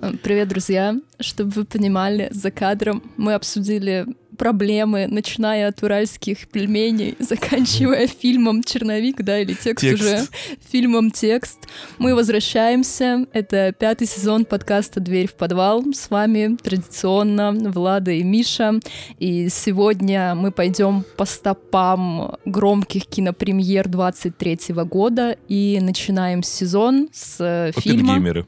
[0.00, 0.94] Привет, друзья!
[1.18, 4.06] Чтобы вы понимали, за кадром мы обсудили
[4.38, 10.26] проблемы, начиная от уральских пельменей, заканчивая фильмом «Черновик», да, или текст, текст уже,
[10.70, 11.58] фильмом «Текст».
[11.98, 13.26] Мы возвращаемся.
[13.32, 15.84] Это пятый сезон подкаста «Дверь в подвал».
[15.92, 18.80] С вами традиционно Влада и Миша.
[19.18, 27.72] И сегодня мы пойдем по стопам громких кинопремьер 23 года и начинаем сезон с э,
[27.80, 28.14] фильма...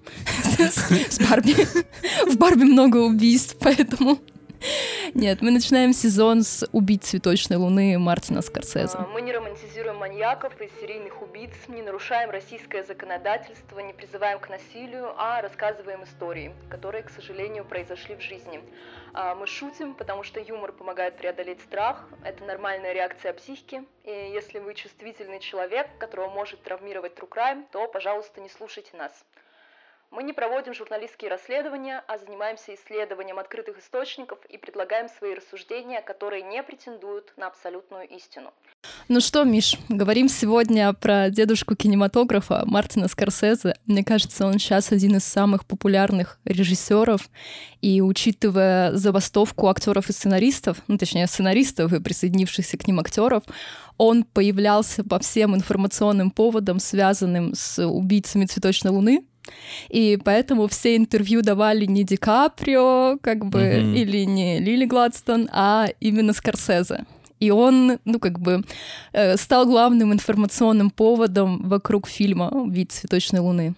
[1.11, 1.55] С Барби.
[2.31, 4.19] В Барби много убийств, поэтому
[5.15, 8.97] нет, мы начинаем сезон с «Убить цветочной луны» Мартина Скорсезе.
[8.99, 14.49] А, мы не романтизируем маньяков и серийных убийц, не нарушаем российское законодательство, не призываем к
[14.49, 18.61] насилию, а рассказываем истории, которые, к сожалению, произошли в жизни.
[19.13, 24.59] А, мы шутим, потому что юмор помогает преодолеть страх, это нормальная реакция психики, и если
[24.59, 29.13] вы чувствительный человек, которого может травмировать true crime, то, пожалуйста, не слушайте нас.
[30.13, 36.43] Мы не проводим журналистские расследования, а занимаемся исследованием открытых источников и предлагаем свои рассуждения, которые
[36.43, 38.53] не претендуют на абсолютную истину.
[39.07, 43.77] Ну что, Миш, говорим сегодня про дедушку кинематографа Мартина Скорсезе.
[43.87, 47.29] Мне кажется, он сейчас один из самых популярных режиссеров.
[47.81, 53.45] И учитывая забастовку актеров и сценаристов, ну точнее сценаристов и присоединившихся к ним актеров,
[53.97, 59.25] он появлялся по всем информационным поводам, связанным с убийцами цветочной луны,
[59.89, 63.97] и поэтому все интервью давали не Ди Каприо, как бы, mm-hmm.
[63.97, 67.05] или не Лили Гладстон, а именно Скорсезе.
[67.41, 68.63] И он, ну, как бы,
[69.13, 73.75] э, стал главным информационным поводом вокруг фильма «Вид цветочной луны».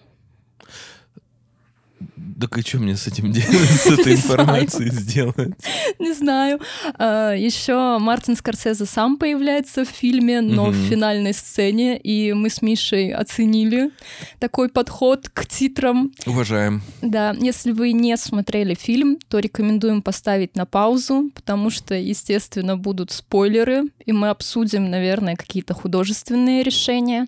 [2.39, 5.53] Так и что мне с этим делать, с этой информацией сделать?
[5.99, 6.59] Не знаю.
[6.97, 12.61] А, Еще Мартин Скорсезе сам появляется в фильме, но в финальной сцене, и мы с
[12.61, 13.91] Мишей оценили
[14.39, 16.11] такой подход к титрам.
[16.25, 16.81] Уважаем.
[17.01, 23.11] Да, если вы не смотрели фильм, то рекомендуем поставить на паузу, потому что, естественно, будут
[23.11, 27.27] спойлеры, и мы обсудим, наверное, какие-то художественные решения.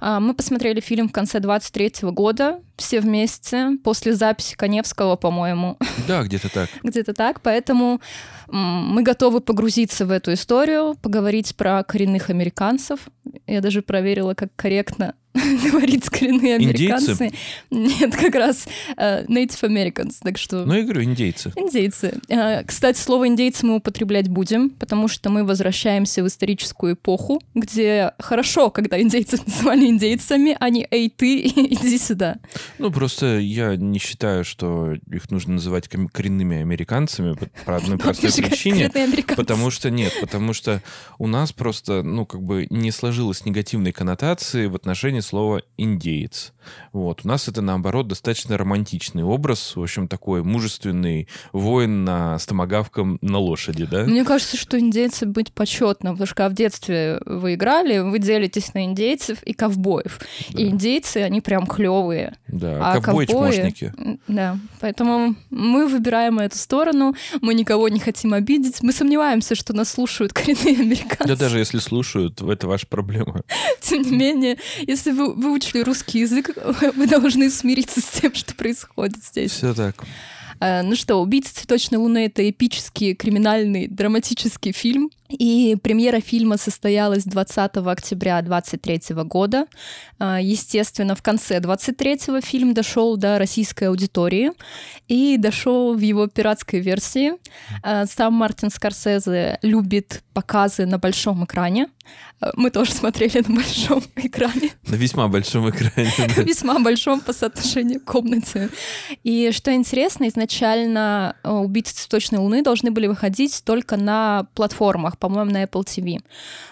[0.00, 5.78] А, мы посмотрели фильм в конце 23 года, все вместе, после записи Коневского, по-моему.
[6.06, 6.68] Да, где-то так.
[6.82, 8.00] где-то так, поэтому
[8.48, 13.00] мы готовы погрузиться в эту историю, поговорить про коренных американцев.
[13.46, 15.14] Я даже проверила, как корректно
[15.70, 17.12] говорить коренные американцы.
[17.12, 17.36] Индейцы?
[17.70, 18.66] Нет, как раз
[18.96, 20.64] uh, Native Americans, так что...
[20.64, 21.52] Ну, я говорю, индейцы.
[21.56, 22.18] Индейцы.
[22.28, 28.12] Uh, кстати, слово «индейцы» мы употреблять будем, потому что мы возвращаемся в историческую эпоху, где
[28.18, 32.36] хорошо, когда индейцев называли индейцами, а не «эй, ты, иди сюда».
[32.78, 38.90] Ну, просто я не считаю, что их нужно называть коренными американцами по одной простой причине.
[39.36, 40.82] Потому что нет, потому что
[41.18, 46.52] у нас просто, ну, как бы не сложилось негативной коннотации в отношении слова «индеец».
[46.92, 47.20] Вот.
[47.24, 53.18] У нас это, наоборот, достаточно романтичный образ, в общем, такой мужественный воин на, с томогавком
[53.20, 54.04] на лошади, да?
[54.04, 58.84] Мне кажется, что индейцы быть почетно, потому что в детстве вы играли, вы делитесь на
[58.84, 60.20] индейцев и ковбоев.
[60.50, 60.60] Да.
[60.60, 62.36] И индейцы, они прям клевые.
[62.48, 63.92] Да, а ковбои-чмошники.
[64.26, 69.90] Да, поэтому мы выбираем эту сторону, мы никого не хотим обидеть, мы сомневаемся, что нас
[69.90, 71.26] слушают коренные американцы.
[71.26, 73.42] Да даже если слушают, это ваша проблема.
[73.80, 76.50] Тем не менее, если вы выучили русский язык,
[76.94, 79.52] вы должны смириться с тем, что происходит здесь.
[79.52, 79.96] Все так.
[80.60, 85.10] Э, ну что, «Убийца цветочной луны»— это эпический, криминальный, драматический фильм.
[85.28, 89.66] И премьера фильма состоялась 20 октября 2023 года.
[90.18, 94.52] Э, естественно, в конце 23-го фильм дошел до российской аудитории
[95.08, 97.32] и дошел в его пиратской версии.
[97.82, 101.88] Э, сам Мартин Скорсезе любит показы на большом экране.
[102.54, 104.70] Мы тоже смотрели на большом экране.
[104.86, 106.12] На весьма большом экране.
[106.36, 108.68] На весьма большом по соотношению к комнате.
[109.24, 115.64] И что интересно, изначально «Убийцы цветочной луны» должны были выходить только на платформах, по-моему, на
[115.64, 116.18] Apple TV.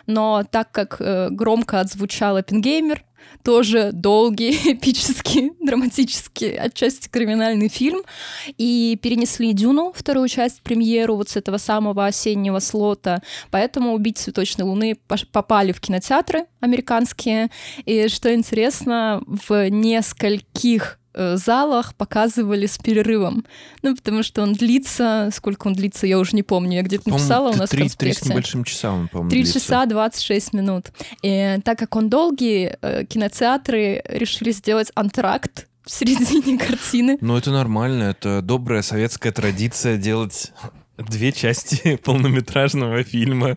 [0.07, 3.05] Но так как э, громко отзвучал «Эппенгеймер»,
[3.43, 8.03] тоже долгий, эпический, драматический, отчасти криминальный фильм.
[8.57, 13.23] И перенесли «Дюну», вторую часть, премьеру вот с этого самого осеннего слота.
[13.51, 14.97] Поэтому «Убить цветочной луны»
[15.33, 17.51] попали в кинотеатры американские.
[17.85, 23.45] И что интересно, в нескольких залах показывали с перерывом.
[23.83, 25.31] Ну, потому что он длится...
[25.33, 26.77] Сколько он длится, я уже не помню.
[26.77, 28.21] Я где-то написала у нас 3, в конспекте.
[28.21, 30.87] 3 с небольшим часам, по-моему, 3 часа 26 минут.
[31.23, 37.19] И так как он долгий, э, кинотеатры решили сделать антракт в середине картины.
[37.21, 38.05] Ну, это нормально.
[38.05, 40.53] Это добрая советская традиция делать
[40.99, 43.57] две части полнометражного фильма.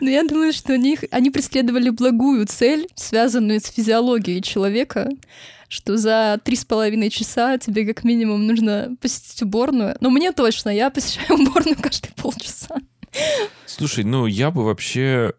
[0.00, 5.08] Но я думаю, что у них, они преследовали благую цель, связанную с физиологией человека.
[5.70, 9.96] Что за три с половиной часа тебе как минимум нужно посетить уборную.
[10.00, 12.76] Но мне точно, я посещаю уборную каждые полчаса.
[13.66, 15.32] Слушай, ну я бы вообще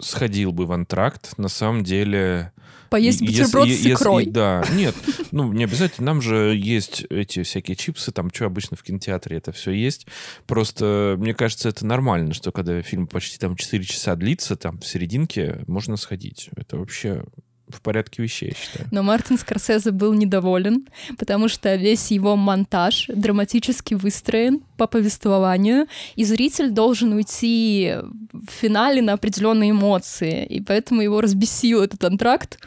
[0.00, 1.38] сходил бы в антракт.
[1.38, 2.52] На самом деле
[2.90, 4.24] Поесть бутерброд если, с икрой.
[4.24, 4.96] Если, да, нет,
[5.30, 6.06] ну не обязательно.
[6.06, 10.08] Нам же есть эти всякие чипсы, там что обычно в кинотеатре это все есть.
[10.46, 14.86] Просто мне кажется, это нормально, что когда фильм почти там 4 часа длится, там в
[14.86, 16.50] серединке можно сходить.
[16.56, 17.24] Это вообще
[17.70, 18.88] в порядке вещей, я считаю.
[18.90, 20.86] Но Мартин Скорсезе был недоволен,
[21.18, 25.86] потому что весь его монтаж драматически выстроен по повествованию,
[26.16, 27.94] и зритель должен уйти
[28.32, 32.58] в финале на определенные эмоции, и поэтому его разбесил этот антракт.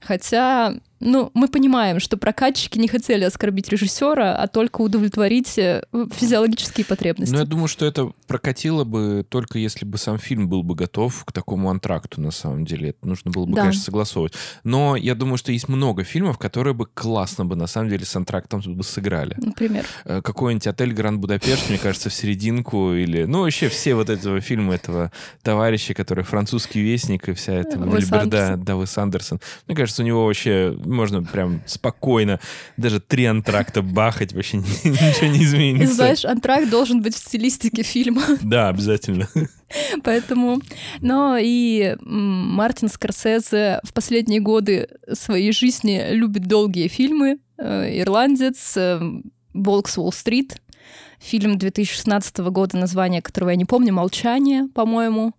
[0.00, 6.84] Хотя ну, мы понимаем, что прокатчики не хотели оскорбить режиссера, а только удовлетворить э, физиологические
[6.84, 7.32] потребности.
[7.32, 11.24] Ну, я думаю, что это прокатило бы только если бы сам фильм был бы готов
[11.24, 12.90] к такому антракту, на самом деле.
[12.90, 13.62] Это нужно было бы, да.
[13.62, 14.34] конечно, согласовывать.
[14.62, 18.14] Но я думаю, что есть много фильмов, которые бы классно бы, на самом деле, с
[18.14, 19.36] антрактом бы сыграли.
[19.38, 19.86] Например?
[20.04, 23.24] Э, какой-нибудь «Отель Гранд Будапешт», мне кажется, в серединку, или...
[23.24, 25.12] Ну, вообще все вот этого фильма, этого
[25.42, 27.78] товарища, который французский вестник, и вся эта...
[27.78, 29.40] Вильберда, да, Вес Андерсон.
[29.66, 32.40] Мне кажется, у него вообще можно прям спокойно
[32.76, 35.94] даже три антракта бахать, вообще ничего не изменится.
[35.94, 38.22] Знаешь, антракт должен быть в стилистике фильма.
[38.42, 39.28] Да, обязательно.
[40.02, 40.60] Поэтому,
[41.00, 47.38] но и Мартин Скорсезе в последние годы своей жизни любит долгие фильмы.
[47.56, 49.00] Э, «Ирландец», э,
[49.54, 50.60] «Волк с Уолл-стрит»,
[51.20, 55.34] фильм 2016 года, название которого я не помню, «Молчание», по-моему.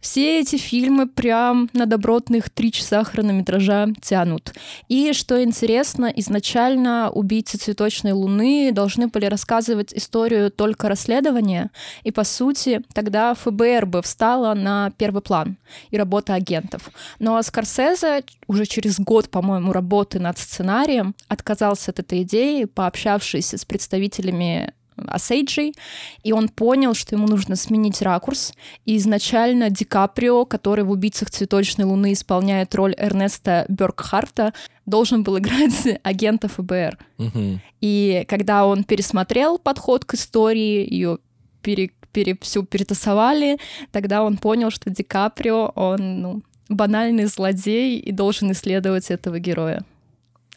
[0.00, 4.54] Все эти фильмы прям на добротных три часа хронометража тянут.
[4.88, 11.70] И что интересно, изначально «Убийцы цветочной луны» должны были рассказывать историю только расследования,
[12.02, 15.58] и, по сути, тогда ФБР бы встала на первый план
[15.90, 16.90] и работа агентов.
[17.18, 23.64] Но Скорсезе уже через год, по-моему, работы над сценарием отказался от этой идеи, пообщавшись с
[23.66, 24.72] представителями
[25.08, 25.74] Асейджей,
[26.22, 28.52] и он понял, что ему нужно сменить ракурс.
[28.84, 34.52] И изначально Ди Каприо, который в «Убийцах цветочной луны» исполняет роль Эрнеста Бёркхарта,
[34.86, 36.98] должен был играть агента ФБР.
[37.18, 37.60] Угу.
[37.80, 41.18] И когда он пересмотрел подход к истории, ее
[41.62, 43.58] пере, пере, всю перетасовали,
[43.92, 49.84] тогда он понял, что Ди Каприо, он ну, банальный злодей и должен исследовать этого героя,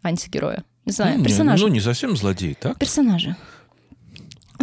[0.02, 0.64] антигероя.
[0.86, 1.66] Не знаю, ну, персонажа.
[1.66, 2.78] Ну, не совсем злодей, так?
[2.78, 3.38] Персонажа.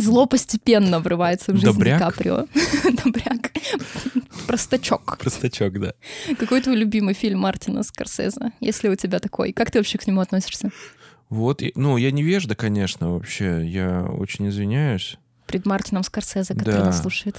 [0.00, 1.99] Зло постепенно врывается в жизнь Добряк?
[1.99, 2.47] Ди Каприо.
[3.05, 3.52] Добряк.
[4.47, 5.19] Простачок.
[5.19, 5.94] Простачок, да.
[6.38, 9.52] Какой твой любимый фильм Мартина Скорсезе, если у тебя такой?
[9.52, 10.70] Как ты вообще к нему относишься?
[11.29, 13.64] Вот, ну, я невежда, конечно, вообще.
[13.67, 15.19] Я очень извиняюсь.
[15.47, 16.87] Пред Мартином Скорсезе, который да.
[16.87, 17.37] нас слушает.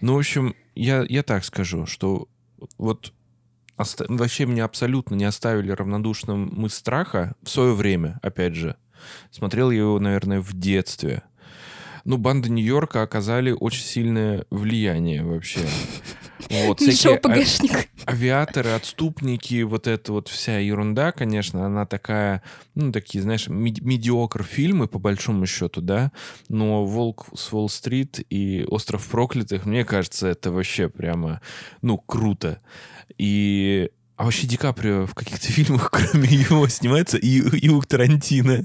[0.00, 2.28] Ну, в общем, я, я так скажу, что
[2.76, 3.12] вот
[3.76, 8.76] оста- вообще меня абсолютно не оставили равнодушным мы страха в свое время, опять же.
[9.30, 11.22] Смотрел я его, наверное, в детстве
[12.08, 15.60] ну, банды Нью-Йорка оказали очень сильное влияние вообще.
[16.48, 17.90] Вот, Еще ПГшник.
[18.06, 22.42] А, авиаторы, отступники, вот эта вот вся ерунда, конечно, она такая,
[22.74, 26.10] ну, такие, знаешь, медиокр фильмы, по большому счету, да,
[26.48, 31.42] но «Волк с Уолл-стрит» и «Остров проклятых», мне кажется, это вообще прямо,
[31.82, 32.62] ну, круто.
[33.18, 38.64] И а вообще Ди Каприо в каких-то фильмах, кроме его, снимается и, и у Тарантино?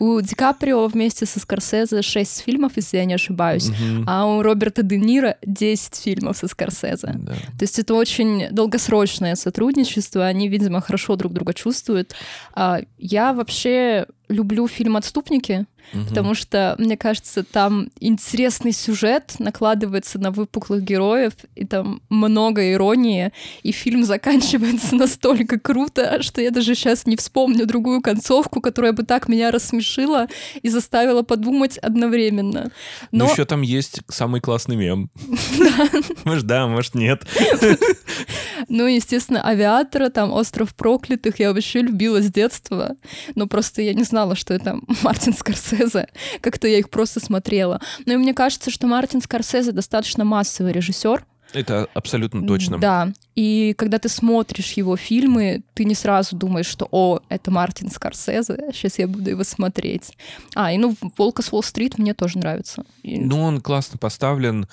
[0.00, 4.04] У Ди Каприо вместе со Скорсезе 6 фильмов, если я не ошибаюсь, угу.
[4.08, 7.12] а у Роберта Де Ниро 10 фильмов со Скорсезе.
[7.14, 7.34] Да.
[7.34, 12.16] То есть это очень долгосрочное сотрудничество, они, видимо, хорошо друг друга чувствуют.
[12.52, 16.04] А я вообще люблю фильм «Отступники», угу.
[16.06, 23.32] потому что, мне кажется, там интересный сюжет накладывается на выпуклых героев, и там много иронии,
[23.62, 29.02] и фильм заканчивается настолько круто, что я даже сейчас не вспомню другую концовку, которая бы
[29.02, 30.28] так меня рассмешила
[30.62, 32.70] и заставила подумать одновременно.
[33.10, 35.10] Но, Но еще там есть самый классный мем.
[36.24, 37.22] Может, да, может, нет.
[38.74, 42.96] Ну, естественно, «Авиатора», там «Остров проклятых» я вообще любила с детства.
[43.34, 46.08] Но просто я не знала, что это Мартин Скорсезе.
[46.40, 47.80] Как-то я их просто смотрела.
[48.06, 51.24] Но и мне кажется, что Мартин Скорсезе достаточно массовый режиссер.
[51.54, 52.78] Это абсолютно точно.
[52.78, 53.12] Да.
[53.36, 58.70] И когда ты смотришь его фильмы, ты не сразу думаешь, что «О, это Мартин Скорсезе,
[58.72, 60.16] сейчас я буду его смотреть».
[60.56, 62.84] А, и ну «Волка с Уолл-стрит» мне тоже нравится.
[63.04, 64.66] Ну, он классно поставлен,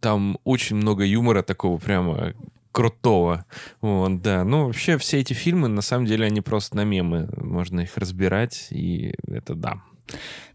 [0.00, 2.32] там очень много юмора такого прямо
[2.78, 3.44] крутого.
[3.80, 4.44] Вот, да.
[4.44, 7.28] Ну, вообще, все эти фильмы, на самом деле, они просто на мемы.
[7.36, 9.82] Можно их разбирать, и это да.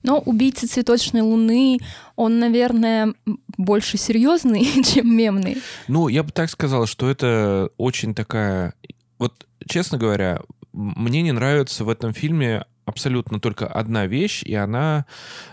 [0.04, 1.80] Но «Убийца цветочной луны»,
[2.16, 3.14] он, наверное,
[3.58, 5.58] больше серьезный, чем мемный.
[5.90, 8.74] Ну, я бы так сказал, что это очень такая...
[9.20, 10.40] Вот, честно говоря,
[10.72, 15.08] мне не нравится в этом фильме абсолютно только одна вещь, и она,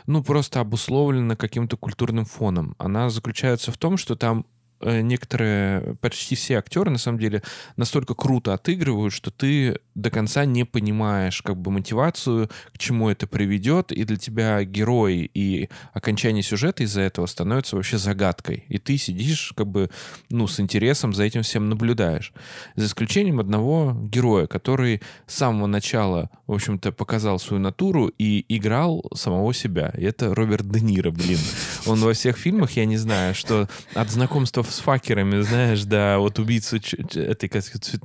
[0.07, 2.77] ну, просто обусловлена каким-то культурным фоном.
[2.79, 4.47] Она заключается в том, что там
[4.83, 7.43] некоторые, почти все актеры, на самом деле,
[7.77, 13.27] настолько круто отыгрывают, что ты до конца не понимаешь как бы мотивацию, к чему это
[13.27, 18.65] приведет, и для тебя герой и окончание сюжета из-за этого становится вообще загадкой.
[18.69, 19.91] И ты сидишь как бы,
[20.31, 22.33] ну, с интересом за этим всем наблюдаешь.
[22.77, 29.05] За исключением одного героя, который с самого начала, в общем-то, показал свою натуру и играл
[29.15, 29.93] самого себя.
[29.97, 31.39] И это Роберт Де Ниро, блин.
[31.87, 36.39] Он во всех фильмах, я не знаю, что от знакомства с факерами, знаешь, да, вот
[36.39, 38.00] убийцу этой, как, цвет...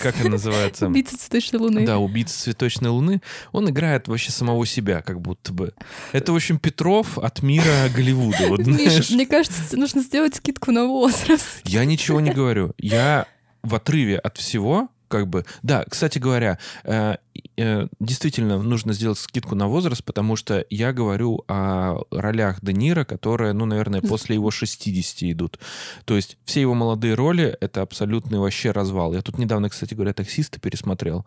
[0.00, 0.86] как она называется?
[0.86, 1.86] Убийца цветочной луны.
[1.86, 3.22] Да, убийца цветочной луны.
[3.52, 5.72] Он играет вообще самого себя, как будто бы.
[6.12, 8.48] Это, в общем, Петров от мира Голливуда.
[8.48, 11.60] Вот, Миша, мне кажется, нужно сделать скидку на возраст.
[11.64, 12.74] Я ничего не говорю.
[12.78, 13.26] Я
[13.62, 15.44] в отрыве от всего, как бы...
[15.62, 17.16] Да, кстати говоря, э,
[17.56, 23.52] действительно нужно сделать скидку на возраст, потому что я говорю о ролях Де Ниро, которые,
[23.52, 25.58] ну, наверное, после его 60 идут.
[26.04, 29.12] То есть все его молодые роли— это абсолютный вообще развал.
[29.14, 31.26] Я тут недавно, кстати говоря, «Таксиста» пересмотрел.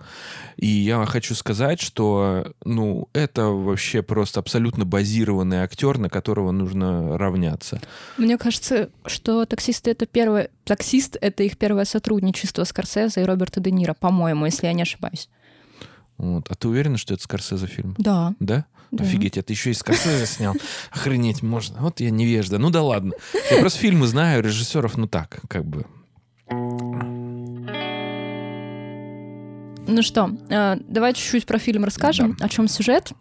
[0.58, 7.17] И я хочу сказать, что, ну, это вообще просто абсолютно базированный актер, на которого нужно
[7.17, 7.82] равняться.
[8.17, 10.50] Мне кажется, что «Таксисты»— это первое...
[10.63, 15.29] «Таксист»— это их первое сотрудничество Скорсезе и Роберта Де Ниро, по-моему, если я не ошибаюсь.
[16.17, 16.46] Вот.
[16.50, 17.96] А ты уверена, что это Скорсезе фильм?
[17.98, 18.36] Да.
[18.39, 18.65] Да?
[18.91, 19.03] Да.
[19.03, 20.55] Офигеть, это еще и Скорсезе снял.
[20.91, 21.79] Охренеть можно.
[21.82, 22.60] Вот я невежда.
[22.60, 23.13] Ну да ладно.
[23.51, 25.86] Я просто фильмы знаю, режиссеров, ну так, как бы.
[29.85, 32.45] Ну что, э, давай чуть-чуть про фильм расскажем, да.
[32.45, 33.11] о чем сюжет.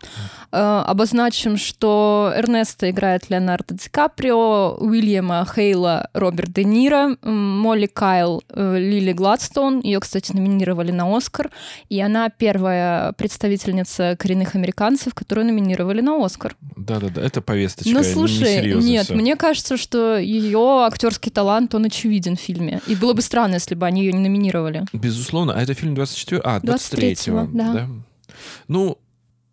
[0.53, 8.43] Э, обозначим, что Эрнеста играет Леонардо Ди Каприо, Уильяма Хейла Роберт Де Ниро, Молли Кайл
[8.49, 9.81] э, Лили Гладстон.
[9.81, 11.51] Ее, кстати, номинировали на Оскар.
[11.89, 16.55] И она первая представительница коренных американцев, которую номинировали на Оскар.
[16.77, 17.93] Да-да-да, это повесточка.
[17.93, 19.15] Ну, слушай, не нет, все.
[19.15, 22.81] мне кажется, что ее актерский талант, он очевиден в фильме.
[22.87, 24.85] И было бы странно, если бы они ее не номинировали.
[24.93, 25.55] Безусловно.
[25.55, 26.52] А это фильм 24...
[26.57, 27.51] А, 23-го.
[27.53, 27.73] да.
[27.73, 27.89] да.
[28.69, 28.99] Ну,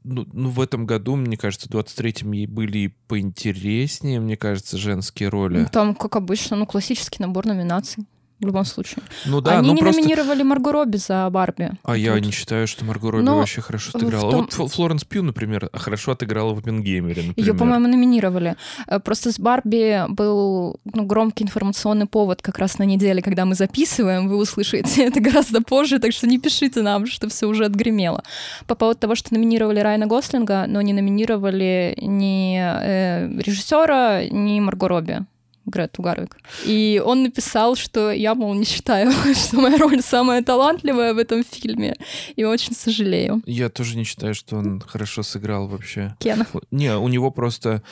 [0.03, 5.65] ну, ну, в этом году, мне кажется, в 23-м были поинтереснее, мне кажется, женские роли.
[5.71, 8.05] Там, как обычно, ну, классический набор номинаций
[8.39, 9.03] в любом случае.
[9.25, 10.01] Ну да, Они ну не просто...
[10.01, 11.71] номинировали Марго Робби за Барби.
[11.83, 14.31] А я не считаю, что Марго Робби Но вообще хорошо отыграла.
[14.31, 14.49] Том...
[14.57, 17.49] Вот Флоренс Пью, например, хорошо отыграла в Оппенгеймере, например.
[17.49, 18.55] Ее, по-моему, номинировали.
[18.87, 23.55] Э, просто с Барби был ну, громкий информационный повод как раз на неделе, когда мы
[23.55, 24.29] записываем.
[24.29, 28.23] Вы услышите это гораздо позже, так что не пишите нам, что все уже отгремело.
[28.67, 34.87] По поводу того, что номинировали Райана Гослинга, но не номинировали ни э, режиссера, ни Марго
[34.87, 35.25] Робби.
[35.69, 36.37] Грету Гарвик.
[36.65, 41.43] И он написал, что я, мол, не считаю, что моя роль самая талантливая в этом
[41.43, 41.95] фильме,
[42.35, 43.41] и очень сожалею.
[43.45, 46.15] Я тоже не считаю, что он хорошо сыграл вообще.
[46.19, 46.45] Кена.
[46.71, 47.83] Не, у него просто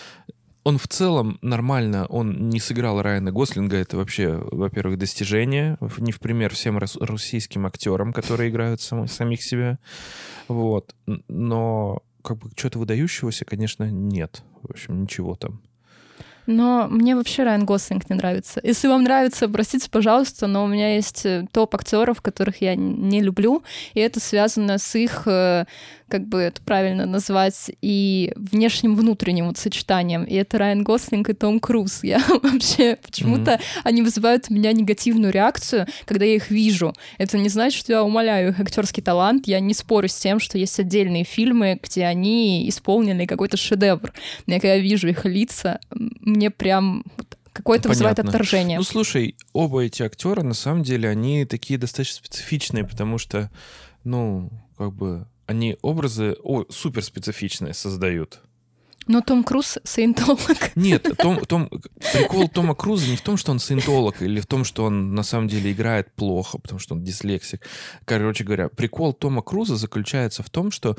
[0.68, 6.20] он в целом нормально, он не сыграл Райана Гослинга, это вообще, во-первых, достижение, не в
[6.20, 9.80] пример всем российским актерам, которые играют сам, самих себя,
[10.50, 10.94] вот,
[11.30, 15.62] но как бы что-то выдающегося, конечно, нет, в общем, ничего там.
[16.48, 18.60] Но мне вообще Райан Гослинг не нравится.
[18.64, 23.22] Если вам нравится, простите, пожалуйста, но у меня есть э, топ актеров, которых я не
[23.22, 23.64] люблю,
[23.94, 25.66] и это связано с их э,
[26.08, 30.24] как бы это правильно назвать, и внешним-внутренним вот сочетанием.
[30.24, 32.04] И это Райан Гослинг и Том Круз.
[32.08, 33.82] Я вообще почему-то mm-hmm.
[33.84, 36.94] они вызывают у меня негативную реакцию, когда я их вижу.
[37.18, 39.48] Это не значит, что я умоляю их актерский талант.
[39.48, 44.14] Я не спорю с тем, что есть отдельные фильмы, где они исполнены какой-то шедевр.
[44.46, 45.80] Но когда я вижу их лица,
[46.38, 47.04] мне прям
[47.52, 48.78] какое-то вызывает отторжение.
[48.78, 53.52] Ну, слушай, оба эти актера, на самом деле, они такие достаточно специфичные, потому что,
[54.04, 58.40] ну, как бы они образы о, супер специфичные создают.
[59.08, 60.76] Но Том Круз саентолог.
[60.76, 61.70] Нет, Том, Том,
[62.14, 65.24] прикол Тома Круза не в том, что он саентолог, или в том, что он на
[65.24, 67.66] самом деле играет плохо, потому что он дислексик.
[68.04, 70.98] Короче говоря, прикол Тома Круза заключается в том, что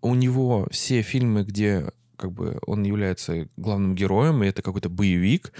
[0.00, 5.52] у него все фильмы, где как бы он является главным героем, и это какой-то боевик.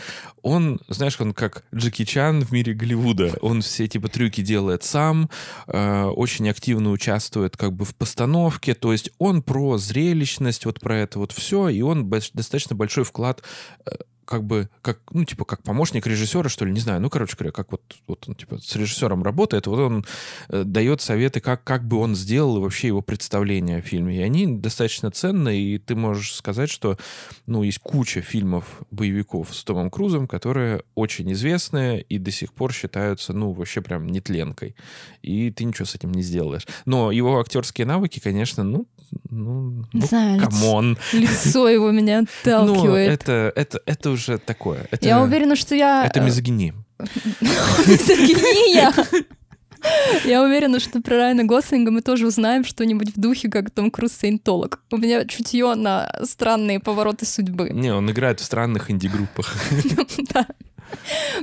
[0.43, 3.39] Он, знаешь, он как Джеки Чан в мире Голливуда.
[3.41, 5.31] Он все типа трюки делает сам,
[5.67, 8.75] э, очень активно участвует как бы в постановке.
[8.75, 13.43] То есть он про зрелищность, вот про это вот все, и он достаточно большой вклад
[13.87, 13.93] э,
[14.29, 17.01] как бы, как, ну, типа, как помощник режиссера, что ли, не знаю.
[17.01, 20.05] Ну, короче говоря, как вот, вот он, типа, с режиссером работает, вот он
[20.51, 24.19] э, дает советы, как, как бы он сделал вообще его представление о фильме.
[24.19, 26.99] И они достаточно ценные, и ты можешь сказать, что,
[27.47, 32.75] ну, есть куча фильмов боевиков с Томом Крузом, которые очень известные и до сих пор
[32.75, 34.77] считаются, ну, вообще прям нетленкой.
[35.23, 36.67] И ты ничего с этим не сделаешь.
[36.85, 38.87] Но его актерские навыки, конечно, ну,
[39.31, 40.99] ну, ну Знаю, come on.
[41.13, 43.09] Лицо его меня отталкивает.
[43.09, 44.89] Ну, это, это, это уже такое.
[44.91, 46.05] Это, я уверена, что я...
[46.07, 46.75] Это мизогиния.
[47.41, 48.93] Мизогиния?
[50.25, 54.13] Я уверена, что про Райана Гослинга мы тоже узнаем что-нибудь в духе, как Том Круз
[54.13, 54.81] Сейнтолог.
[54.91, 57.71] У меня чутье на странные повороты судьбы.
[57.71, 59.55] Не, он играет в странных инди-группах.
[60.35, 60.47] Да.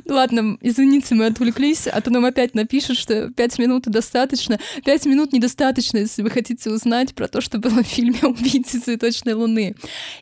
[0.08, 4.60] Ладно, извините, мы отвлеклись, а то нам опять напишут, что пять минут достаточно.
[4.84, 9.34] Пять минут недостаточно, если вы хотите узнать про то, что было в фильме «Убийцы цветочной
[9.34, 9.75] луны».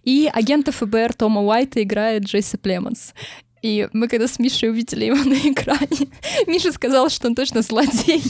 [0.03, 3.13] И агента ФБР Тома Уайта играет Джесси Племонс.
[3.61, 6.09] И мы когда с Мишей увидели его на экране,
[6.47, 8.21] Миша сказал, что он точно злодей.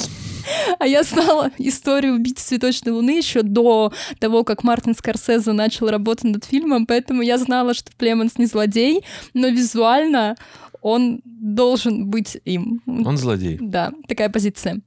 [0.80, 6.26] А я знала историю убийцы цветочной луны еще до того, как Мартин Скорсезе начал работать
[6.26, 10.36] над фильмом, поэтому я знала, что Племонс не злодей, но визуально
[10.82, 12.82] он должен быть им.
[12.86, 13.58] Он злодей.
[13.62, 14.82] Да, такая позиция.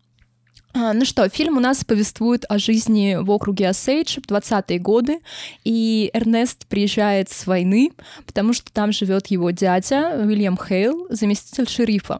[0.78, 5.20] А, ну что, фильм у нас повествует о жизни в округе Осейдж в 20-е годы,
[5.64, 7.92] и Эрнест приезжает с войны,
[8.26, 12.18] потому что там живет его дядя Уильям Хейл, заместитель шерифа.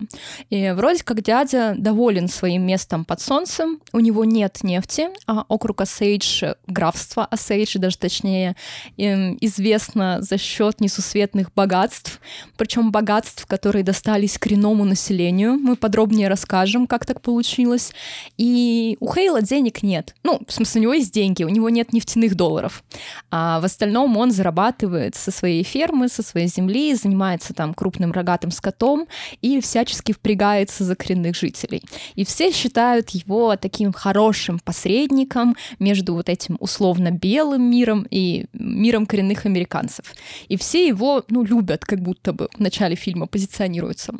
[0.49, 5.83] И вроде как дядя доволен своим местом под солнцем, у него нет нефти, а округ
[5.83, 8.57] Осейдж, графство Осейдж, даже точнее,
[8.97, 12.23] известно за счет несусветных богатств,
[12.57, 15.59] причем богатств, которые достались коренному населению.
[15.59, 17.93] Мы подробнее расскажем, как так получилось.
[18.39, 20.15] И и у Хейла денег нет.
[20.23, 22.85] Ну, в смысле, у него есть деньги, у него нет нефтяных долларов.
[23.33, 28.53] А в остальном он зарабатывает со своей фермы, со своей земли, занимается там крупным рогатым
[28.53, 29.09] скотом
[29.43, 31.83] и всячески впрягается за коренных жителей.
[32.15, 39.07] И все считают его таким хорошим посредником между вот этим условно белым миром и миром
[39.07, 40.15] коренных американцев.
[40.47, 44.15] И все его, ну, любят, как будто бы в начале фильма позиционируются.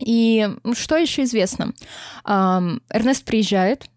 [0.00, 1.72] И что еще известно?
[2.24, 3.88] Эрнест приезжает,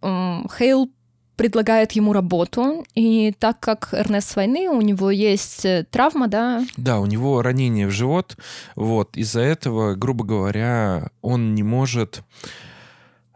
[0.00, 0.90] Хейл
[1.38, 6.66] предлагает ему работу, и так как Эрнест с войны, у него есть э, травма, да?
[6.76, 8.36] Да, у него ранение в живот,
[8.74, 12.22] вот, из-за этого, грубо говоря, он не может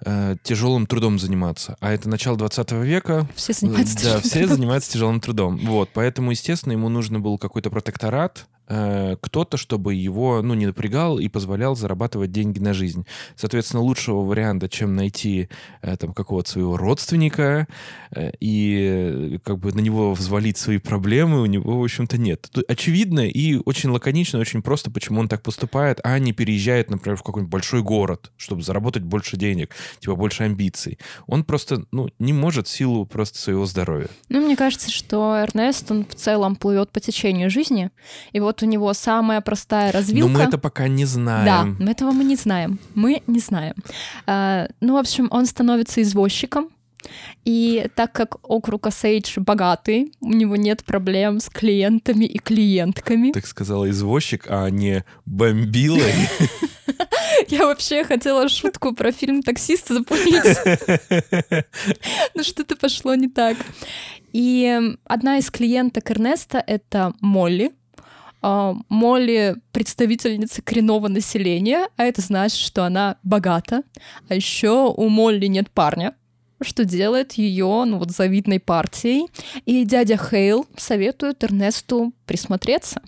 [0.04, 1.76] э, тяжелым трудом заниматься.
[1.78, 3.28] А это начало 20 века.
[3.36, 5.58] Все занимаются Да, все занимаются тяжелым трудом.
[5.58, 11.18] Вот, поэтому, естественно, ему нужно был какой-то протекторат, Э, кто-то, чтобы его, ну, не напрягал
[11.18, 13.04] и позволял зарабатывать деньги на жизнь.
[13.36, 15.50] Соответственно, лучшего варианта, чем найти
[15.82, 17.68] э, там какого-то своего родственника
[18.12, 22.50] э, и как бы на него взвалить свои проблемы, у него, в общем-то, нет.
[22.66, 27.22] Очевидно и очень лаконично, очень просто, почему он так поступает, а не переезжает, например, в
[27.22, 30.98] какой-нибудь большой город, чтобы заработать больше денег, типа больше амбиций.
[31.26, 34.08] Он просто, ну, не может силу просто своего здоровья.
[34.30, 37.90] Ну, мне кажется, что Эрнест, он в целом плывет по течению жизни,
[38.32, 40.32] и вот у него самая простая развилка.
[40.32, 41.44] Но мы это пока не знаем.
[41.44, 42.78] Да, но этого мы не знаем.
[42.94, 43.74] Мы не знаем.
[44.26, 46.70] А, ну, в общем, он становится извозчиком,
[47.44, 53.32] и так как округ Осейдж богатый, у него нет проблем с клиентами и клиентками.
[53.32, 56.12] Так сказала извозчик, а не бомбилой.
[57.48, 60.56] Я вообще хотела шутку про фильм «Таксист» запулить.
[62.34, 63.56] Но что-то пошло не так.
[64.32, 67.72] И одна из клиенток Эрнеста— это Молли,
[68.42, 73.82] Молли представительница коренного населения, а это значит, что она богата.
[74.28, 76.14] А еще у Молли нет парня,
[76.60, 79.28] что делает ее, ну вот, завидной партией.
[79.64, 83.02] И дядя Хейл советует Эрнесту присмотреться.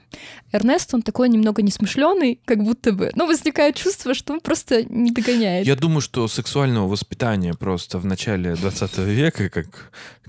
[0.52, 3.10] Эрнест, он такой немного несмышленый, как будто бы.
[3.14, 5.66] Но возникает чувство, что он просто не догоняет.
[5.66, 9.66] Я думаю, что сексуального воспитания просто в начале 20 века, как,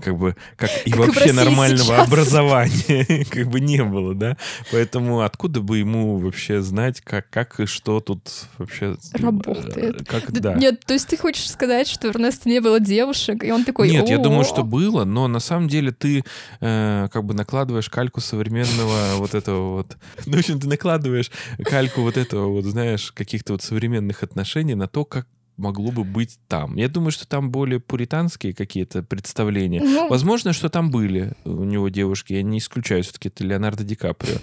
[0.02, 2.08] как бы, как и как вообще нормального сейчас.
[2.08, 4.38] образования, как бы не было, да?
[4.72, 8.22] Поэтому откуда бы ему вообще знать, как, как и что тут
[8.56, 8.96] вообще...
[9.12, 10.08] Работает.
[10.08, 10.54] Как, да.
[10.54, 13.90] Нет, то есть ты хочешь сказать, что у Эрнеста не было девушек, и он такой...
[13.90, 16.24] Нет, я думаю, что было, но на самом деле ты
[16.60, 18.85] э, как бы накладываешь кальку современного
[19.16, 19.96] вот этого вот
[20.26, 21.30] ну, в общем, ты накладываешь
[21.64, 26.38] кальку вот этого вот, знаешь, каких-то вот современных отношений на то, как могло бы быть
[26.48, 26.76] там.
[26.76, 29.80] Я думаю, что там более пуританские какие-то представления.
[29.82, 32.34] Ну, Возможно, что там были у него девушки.
[32.34, 34.36] Я не исключаю, все-таки это Леонардо Ди Каприо.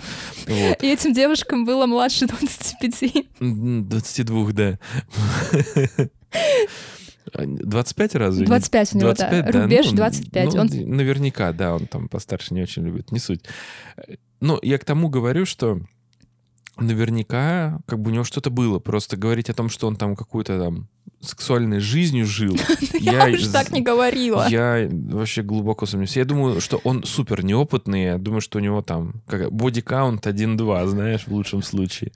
[0.48, 0.84] Вот.
[0.84, 3.26] И этим девушкам было младше 25.
[3.40, 4.80] 22, да.
[7.34, 8.46] 25 разве?
[8.46, 9.52] 25 у него, 25, да.
[9.52, 9.62] да.
[9.64, 10.54] Рубеж ну, 25.
[10.54, 10.68] Ну, он...
[10.98, 13.42] Наверняка, да, он там постарше не очень любит, не суть.
[14.46, 15.80] Ну, я к тому говорю, что
[16.78, 18.80] наверняка как бы у него что-то было.
[18.80, 20.90] Просто говорить о том, что он там какую-то там
[21.24, 22.58] сексуальной жизнью жил.
[23.00, 24.48] Я уж так не говорила.
[24.50, 26.18] Я вообще глубоко сомневаюсь.
[26.18, 28.04] Я думаю, что он супер неопытный.
[28.04, 32.12] Я думаю, что у него там боди-каунт 1-2, знаешь, в лучшем случае.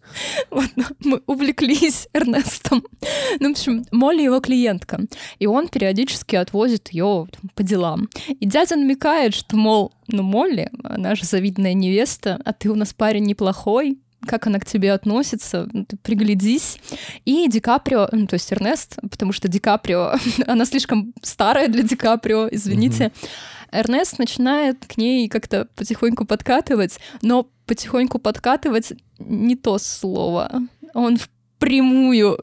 [0.50, 2.84] Ладно, мы увлеклись Эрнестом.
[3.40, 5.00] Ну, в общем, Молли его клиентка.
[5.38, 8.08] И он периодически отвозит ее по делам.
[8.28, 12.92] И дядя намекает, что, мол, ну, Молли, она же завидная невеста, а ты у нас
[12.92, 16.78] парень неплохой, как она к тебе относится, ну, приглядись.
[17.24, 20.14] И Ди Каприо, ну, то есть Эрнест, потому что Ди Каприо,
[20.46, 23.04] она слишком старая для Ди Каприо, извините.
[23.04, 23.28] Mm-hmm.
[23.72, 30.50] Эрнест начинает к ней как-то потихоньку подкатывать, но потихоньку подкатывать не то слово.
[30.92, 31.28] Он в
[31.60, 32.38] прямую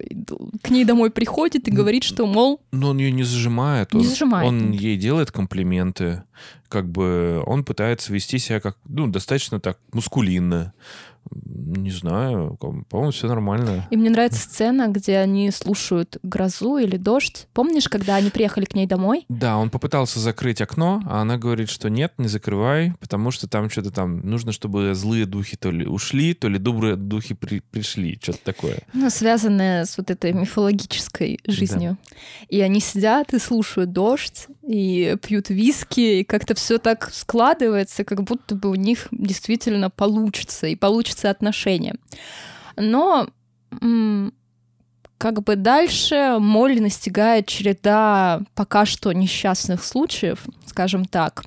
[0.61, 2.61] к ней домой приходит и говорит, что, мол...
[2.71, 3.91] Но он ее не зажимает.
[3.93, 4.47] Не он, зажимает.
[4.47, 6.23] Он ей делает комплименты.
[6.69, 10.73] Как бы он пытается вести себя как, ну, достаточно так мускулинно.
[11.31, 13.87] Не знаю, по-моему, все нормально.
[13.91, 17.47] И мне нравится сцена, где они слушают грозу или дождь.
[17.53, 19.25] Помнишь, когда они приехали к ней домой?
[19.29, 23.69] Да, он попытался закрыть окно, а она говорит, что нет, не закрывай, потому что там
[23.69, 28.19] что-то там нужно, чтобы злые духи то ли ушли, то ли добрые духи при пришли,
[28.21, 28.79] что-то такое.
[28.93, 31.97] Ну, связанное с вот этой мифологической жизнью.
[32.09, 32.17] Да.
[32.49, 38.23] И они сидят и слушают дождь, и пьют виски, и как-то все так складывается, как
[38.23, 41.95] будто бы у них действительно получится, и получится отношения.
[42.75, 43.27] Но
[45.17, 51.43] как бы дальше Молли настигает череда пока что несчастных случаев, скажем так.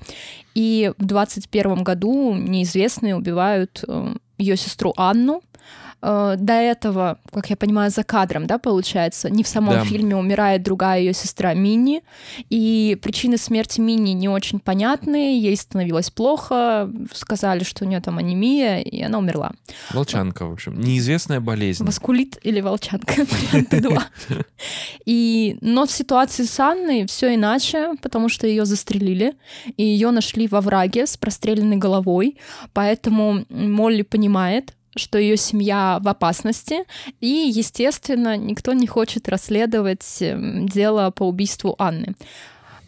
[0.53, 5.41] И в 21 году неизвестные убивают э, ее сестру Анну,
[6.01, 9.85] э, до этого, как я понимаю, за кадром, да, получается, не в самом да.
[9.85, 12.03] фильме умирает другая ее сестра Мини,
[12.49, 18.17] и причины смерти Мини не очень понятны, ей становилось плохо, сказали, что у нее там
[18.17, 19.51] анемия, и она умерла.
[19.91, 21.83] Волчанка, в общем, неизвестная болезнь.
[21.83, 23.25] Воскулит или волчанка,
[23.71, 24.03] два.
[25.05, 29.35] И, но в ситуации с Анной все иначе, потому что ее застрелили,
[29.77, 32.37] и ее нашли во враге с простреленной головой,
[32.73, 36.83] поэтому Молли понимает, что ее семья в опасности,
[37.19, 42.15] и, естественно, никто не хочет расследовать эм, дело по убийству Анны.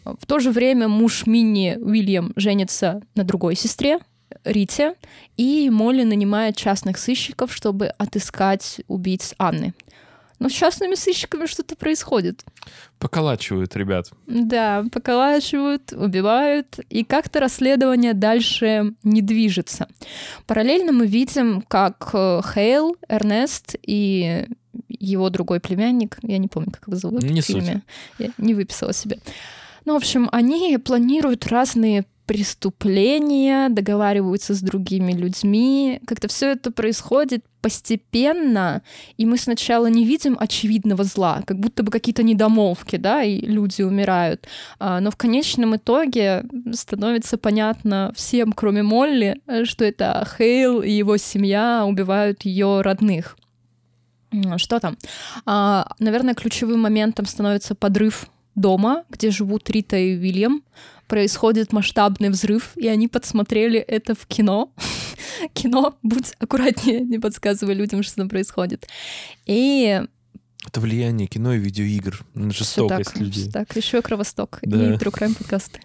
[0.04, 3.98] В то же время муж Минни Уильям женится на другой сестре,
[4.44, 4.94] Рите,
[5.36, 9.72] и Молли нанимает частных сыщиков, чтобы отыскать убийц Анны.
[10.44, 12.44] Но с частными сыщиками что-то происходит.
[12.98, 14.10] Поколачивают ребят.
[14.26, 19.88] Да, поколачивают, убивают, и как-то расследование дальше не движется.
[20.46, 24.46] Параллельно мы видим, как э, Хейл, Эрнест и
[24.90, 27.82] его другой племянник, я не помню, как его зовут не в фильме,
[28.18, 28.28] суть.
[28.28, 29.20] я не выписала себе.
[29.86, 36.00] Ну, в общем, они планируют разные преступления, договариваются с другими людьми.
[36.06, 38.82] Как-то все это происходит постепенно,
[39.16, 43.82] и мы сначала не видим очевидного зла, как будто бы какие-то недомолвки, да, и люди
[43.82, 44.46] умирают.
[44.78, 51.16] А, но в конечном итоге становится понятно всем, кроме Молли, что это Хейл и его
[51.16, 53.36] семья убивают ее родных.
[54.56, 54.98] Что там?
[55.46, 60.62] А, наверное, ключевым моментом становится подрыв дома, где живут Рита и Уильям
[61.06, 64.72] происходит масштабный взрыв, и они подсмотрели это в кино.
[65.52, 68.88] кино, будь аккуратнее, не подсказывай людям, что там происходит.
[69.46, 70.02] И
[70.66, 73.50] это влияние кино и видеоигр на жестокость так, людей.
[73.50, 74.94] Так, еще и кровосток, да.
[74.94, 75.80] и True Crime подкасты.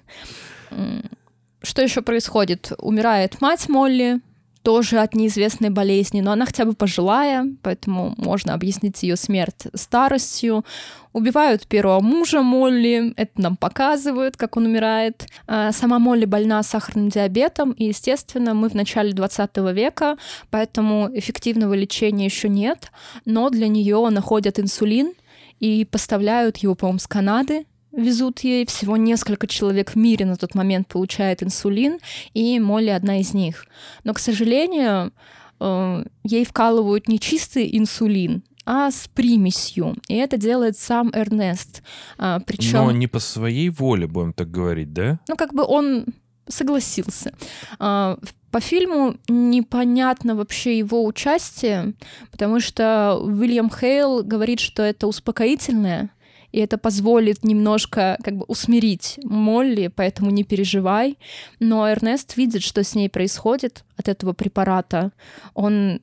[1.61, 2.71] Что еще происходит?
[2.77, 4.21] Умирает мать Молли,
[4.63, 10.65] тоже от неизвестной болезни, но она хотя бы пожилая, поэтому можно объяснить ее смерть старостью.
[11.13, 15.25] Убивают первого мужа Молли, это нам показывают, как он умирает.
[15.47, 20.17] А, сама Молли больна сахарным диабетом, и, естественно, мы в начале 20 века,
[20.49, 22.91] поэтому эффективного лечения еще нет,
[23.25, 25.13] но для нее находят инсулин
[25.59, 28.65] и поставляют его, по-моему, с Канады, везут ей.
[28.65, 31.99] Всего несколько человек в мире на тот момент получает инсулин,
[32.33, 33.65] и Молли одна из них.
[34.03, 35.11] Но, к сожалению,
[35.59, 39.95] э, ей вкалывают не чистый инсулин, а с примесью.
[40.07, 41.81] И это делает сам Эрнест.
[42.17, 42.85] А, Причем...
[42.85, 45.19] Но не по своей воле, будем так говорить, да?
[45.27, 46.05] Ну, как бы он
[46.47, 47.33] согласился.
[47.79, 48.17] А,
[48.51, 51.93] по фильму непонятно вообще его участие,
[52.31, 56.09] потому что Уильям Хейл говорит, что это успокоительное,
[56.51, 61.17] и это позволит немножко как бы усмирить Молли, поэтому не переживай.
[61.59, 65.11] Но Эрнест видит, что с ней происходит от этого препарата.
[65.53, 66.01] Он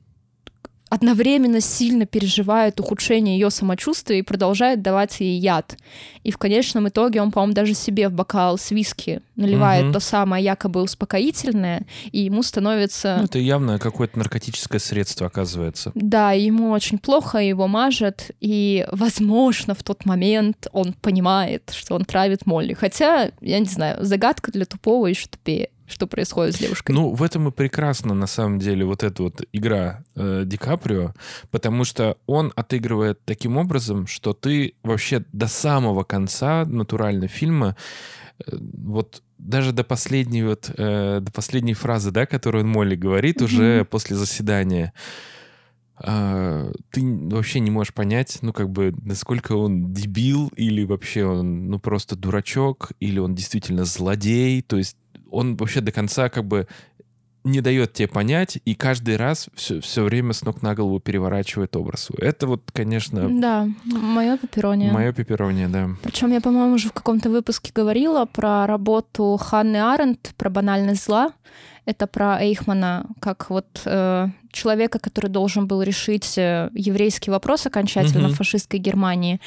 [0.89, 5.77] одновременно сильно переживает ухудшение ее самочувствия и продолжает давать ей яд.
[6.23, 9.93] И в конечном итоге он, по-моему, даже себе в бокал с виски наливает угу.
[9.93, 13.17] то самое якобы успокоительное, и ему становится...
[13.19, 15.91] Ну, это явно какое-то наркотическое средство, оказывается.
[15.93, 22.05] Да, ему очень плохо, его мажет, и, возможно, в тот момент он понимает, что он
[22.05, 22.73] травит Молли.
[22.73, 26.91] Хотя, я не знаю, загадка для тупого еще тупее что происходит с девушкой.
[26.91, 31.13] Ну, в этом и прекрасно, на самом деле, вот эта вот игра э, Ди Каприо,
[31.49, 37.77] потому что он отыгрывает таким образом, что ты вообще до самого конца натурально фильма
[38.45, 43.37] э, вот даже до последней вот э, до последней фразы, да, которую он Молли говорит
[43.37, 43.45] mm-hmm.
[43.45, 44.93] уже после заседания,
[46.03, 51.69] э, ты вообще не можешь понять, ну как бы насколько он дебил или вообще он
[51.69, 54.97] ну просто дурачок или он действительно злодей, то есть
[55.31, 56.67] он вообще до конца как бы
[57.47, 61.75] не дает тебе понять, и каждый раз все, все время с ног на голову переворачивает
[61.75, 62.19] образ свой.
[62.19, 63.29] Это вот, конечно...
[63.29, 64.91] Да, мое пепперония.
[64.91, 65.89] Мое пепперония, да.
[66.03, 71.31] Причем я, по-моему, уже в каком-то выпуске говорила про работу Ханны Аренд, про банальность зла.
[71.85, 78.27] Это про Эйхмана, как вот э, человека, который должен был решить э, еврейский вопрос окончательно
[78.27, 78.33] mm-hmm.
[78.33, 79.39] в фашистской Германии.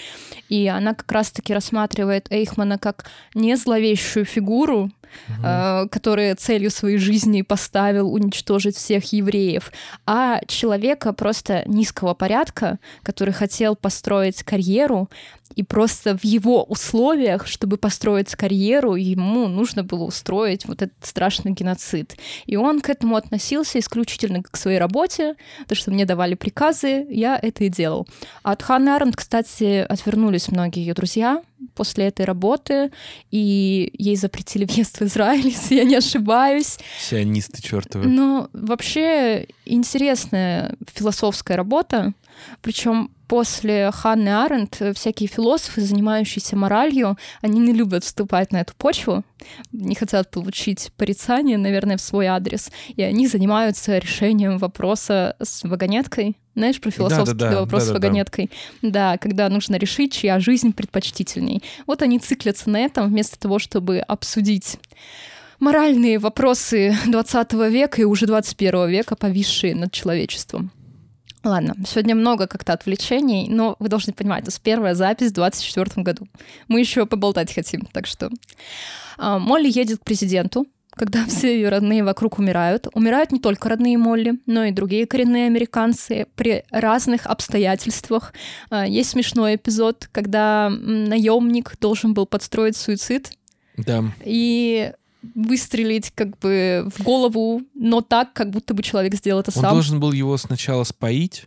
[0.48, 4.90] И она как раз-таки рассматривает Эйхмана как не зловещую фигуру,
[5.28, 5.46] угу.
[5.46, 9.72] э, который целью своей жизни поставил уничтожить всех евреев,
[10.06, 15.08] а человека просто низкого порядка, который хотел построить карьеру,
[15.56, 21.52] и просто в его условиях, чтобы построить карьеру, ему нужно было устроить вот этот страшный
[21.52, 22.16] геноцид.
[22.46, 25.36] И он к этому относился исключительно к своей работе,
[25.66, 28.06] то, что мне давали приказы, я это и делал.
[28.42, 31.42] А от Ханны Аренд, кстати, отвернулись многие ее друзья,
[31.74, 32.90] после этой работы,
[33.30, 36.78] и ей запретили въезд в Израиль, если я не ошибаюсь.
[36.98, 38.06] Сионисты чертовы.
[38.06, 42.12] Ну, вообще интересная философская работа,
[42.62, 49.22] причем после Ханны Аренд всякие философы, занимающиеся моралью, они не любят вступать на эту почву,
[49.70, 56.36] не хотят получить порицание, наверное, в свой адрес, и они занимаются решением вопроса с вагонеткой,
[56.56, 58.50] знаешь, про философский да, да, да, вопрос да, да, с вагонеткой.
[58.82, 58.90] Да.
[59.12, 61.62] да, когда нужно решить, чья жизнь предпочтительней.
[61.86, 64.78] Вот они циклятся на этом вместо того, чтобы обсудить
[65.60, 70.72] моральные вопросы 20 века и уже 21 века, повисшие над человечеством.
[71.42, 76.26] Ладно, сегодня много как-то отвлечений, но вы должны понимать, это первая запись в 2024 году.
[76.68, 78.31] Мы еще поболтать хотим, так что...
[79.16, 82.88] А, Молли едет к президенту, когда все ее родные вокруг умирают.
[82.92, 88.35] Умирают не только родные Молли, но и другие коренные американцы при разных обстоятельствах.
[88.68, 93.31] А, есть смешной эпизод, когда наемник должен был подстроить суицид.
[93.79, 94.05] Да.
[94.24, 94.92] И
[95.35, 99.64] выстрелить как бы в голову, но так, как будто бы человек сделал это сам.
[99.66, 101.46] Он должен был его сначала споить,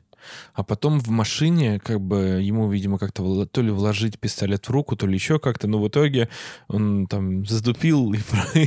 [0.53, 4.95] а потом в машине, как бы, ему, видимо, как-то то ли вложить пистолет в руку,
[4.95, 6.29] то ли еще как-то, но в итоге
[6.67, 8.19] он там задупил и,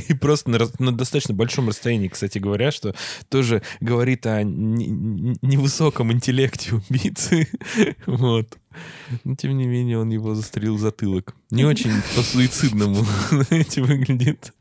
[0.09, 2.95] и просто на, на достаточно большом расстоянии, кстати говоря, что
[3.29, 7.47] тоже говорит о невысоком интеллекте убийцы.
[8.05, 8.57] вот.
[9.23, 11.35] Но, тем не менее, он его застрелил в затылок.
[11.49, 14.53] Не очень по-суицидному, знаете, выглядит.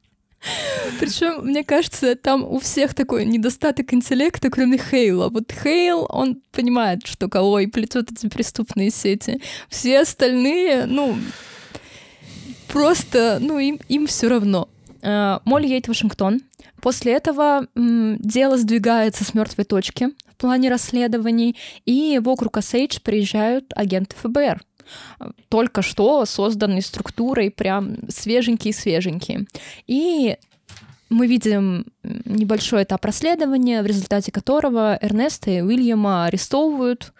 [0.98, 5.28] Причем, мне кажется, там у всех такой недостаток интеллекта, кроме Хейла.
[5.28, 9.40] Вот Хейл, он понимает, что кого и плетет эти преступные сети.
[9.68, 11.16] Все остальные, ну,
[12.68, 14.68] просто, ну, им, им все равно.
[15.02, 16.40] А, Молли едет в Вашингтон.
[16.80, 23.72] После этого дело сдвигается с мертвой точки в плане расследований, и в округ Осейдж приезжают
[23.74, 24.60] агенты ФБР
[25.48, 29.46] только что созданной структурой, прям свеженькие-свеженькие.
[29.86, 30.36] И
[31.08, 37.12] мы видим небольшой этап расследования, в результате которого Эрнеста и Уильяма арестовывают.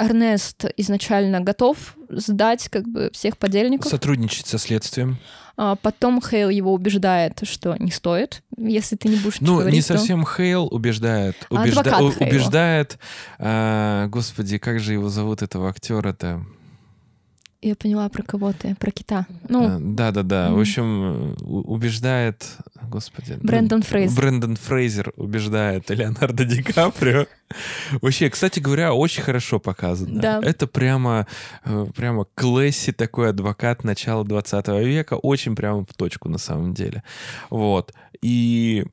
[0.00, 3.90] Эрнест изначально готов сдать как бы всех подельников.
[3.90, 5.18] Сотрудничать со следствием.
[5.56, 9.82] А потом Хейл его убеждает, что не стоит, если ты не будешь Ну, говорить, не
[9.82, 10.30] совсем то...
[10.30, 11.36] Хейл убеждает.
[11.50, 11.96] Убежда...
[11.96, 12.98] А убеждает...
[13.38, 16.46] А, господи, как же его зовут, этого актера-то?
[17.62, 19.26] Я поняла про кого ты, про кита.
[19.48, 20.48] Ну, да, да, да.
[20.48, 20.54] Mm-hmm.
[20.54, 22.46] В общем, убеждает,
[22.88, 23.36] господи.
[23.38, 24.16] Ну, Брэндон Фрейзер.
[24.16, 27.26] Брэндон Фрейзер убеждает Леонардо Ди Каприо.
[28.00, 30.20] Вообще, кстати говоря, очень хорошо показано.
[30.20, 30.40] Да.
[30.42, 31.26] Это прямо,
[31.64, 35.14] э, прямо класси такой адвокат начала 20 века.
[35.14, 37.02] Очень прямо в точку на самом деле.
[37.50, 37.92] Вот.
[38.22, 38.84] И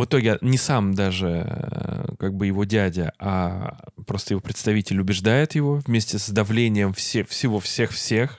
[0.00, 5.54] в итоге не сам даже э, как бы его дядя, а просто его представитель убеждает
[5.54, 8.38] его вместе с давлением все, всего всех-всех,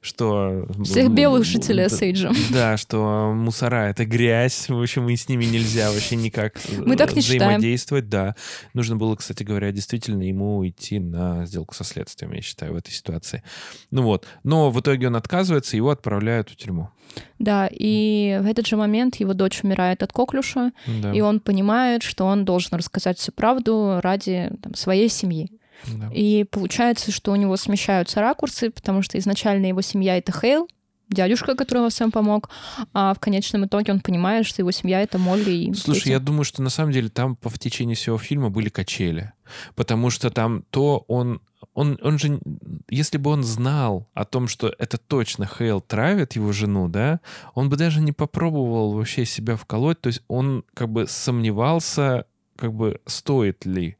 [0.00, 0.68] что...
[0.84, 2.32] Всех белых жителей Осейджа.
[2.50, 7.14] Да, что мусора— это грязь, в общем, и с ними нельзя вообще никак Мы так
[7.14, 8.04] не взаимодействовать.
[8.04, 8.34] Считаем.
[8.34, 8.36] Да.
[8.74, 12.92] Нужно было, кстати говоря, действительно ему идти на сделку со следствием, я считаю, в этой
[12.92, 13.42] ситуации.
[13.90, 14.26] Ну вот.
[14.44, 16.90] Но в итоге он отказывается, его отправляют в тюрьму.
[17.38, 21.12] Да, и в этот же момент его дочь умирает от коклюша, да.
[21.12, 25.50] и он понимает, что он должен рассказать всю правду ради там, своей семьи.
[25.86, 26.10] Да.
[26.12, 30.68] И получается, что у него смещаются ракурсы, потому что изначально его семья— это Хейл,
[31.08, 32.50] дядюшка, который во всем помог,
[32.92, 36.10] а в конечном итоге он понимает, что его семья— это Молли и Слушай, дети.
[36.10, 39.32] я думаю, что на самом деле там по в течение всего фильма были качели,
[39.74, 41.40] потому что там то он
[41.74, 42.40] он, он же,
[42.88, 47.20] если бы он знал о том, что это точно Хейл травит его жену, да,
[47.54, 52.72] он бы даже не попробовал вообще себя вколоть, то есть он как бы сомневался, как
[52.74, 53.96] бы стоит ли.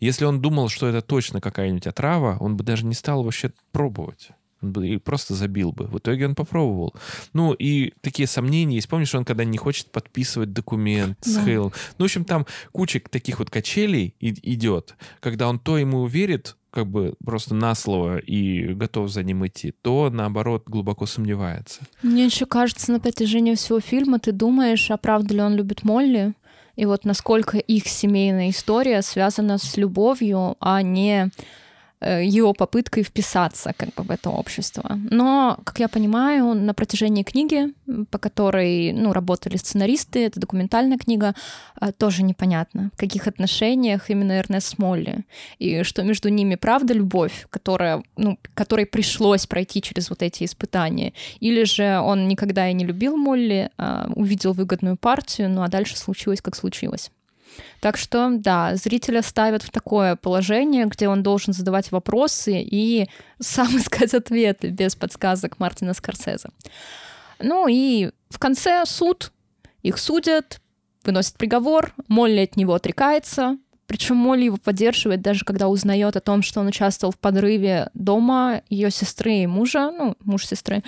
[0.00, 4.30] Если он думал, что это точно какая-нибудь отрава, он бы даже не стал вообще пробовать.
[4.60, 5.86] Он бы и просто забил бы.
[5.86, 6.94] В итоге он попробовал.
[7.34, 8.88] Ну, и такие сомнения есть.
[8.88, 11.30] Помнишь, он когда не хочет подписывать документ да.
[11.30, 11.72] с Хейл.
[11.98, 16.88] Ну, в общем, там куча таких вот качелей идет, когда он то ему верит, как
[16.88, 21.82] бы просто на слово и готов за ним идти, то наоборот глубоко сомневается.
[22.02, 26.34] Мне еще кажется, на протяжении всего фильма ты думаешь, а правда ли он любит Молли,
[26.74, 31.30] и вот насколько их семейная история связана с любовью, а не
[32.04, 34.98] Э, его попыткой вписаться как бы в это общество.
[35.10, 37.72] Но, как я понимаю, на протяжении книги,
[38.10, 41.34] по которой ну, работали сценаристы, это документальная книга,
[41.80, 45.24] э, тоже непонятно, в каких отношениях именно Эрнест Молли,
[45.58, 51.14] и что между ними правда любовь, которая, ну, которой пришлось пройти через вот эти испытания,
[51.40, 55.96] или же он никогда и не любил Молли, а увидел выгодную партию, ну а дальше
[55.96, 57.10] случилось, как случилось.
[57.80, 63.08] Так что, да, зрителя ставят в такое положение, где он должен задавать вопросы и
[63.40, 66.48] сам искать ответы без подсказок Мартина Скорсезе.
[67.40, 69.32] Ну и в конце суд,
[69.82, 70.60] их судят,
[71.04, 76.42] выносят приговор, Молли от него отрекается, причем Молли его поддерживает, даже когда узнает о том,
[76.42, 80.82] что он участвовал в подрыве дома ее сестры и мужа, ну, муж сестры.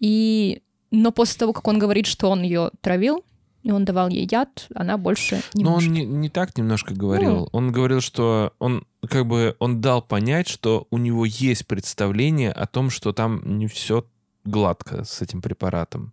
[0.00, 0.62] И...
[0.90, 3.24] Но после того, как он говорит, что он ее травил,
[3.66, 5.88] и он давал ей яд, она больше не Но может.
[5.88, 7.34] он не, не так немножко говорил.
[7.36, 7.48] Ну.
[7.50, 12.68] Он говорил, что он как бы он дал понять, что у него есть представление о
[12.68, 14.06] том, что там не все
[14.44, 16.12] гладко с этим препаратом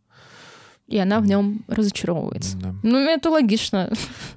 [0.88, 2.58] и она в нем разочаровывается.
[2.58, 2.76] Да.
[2.84, 3.92] Ну, это логично.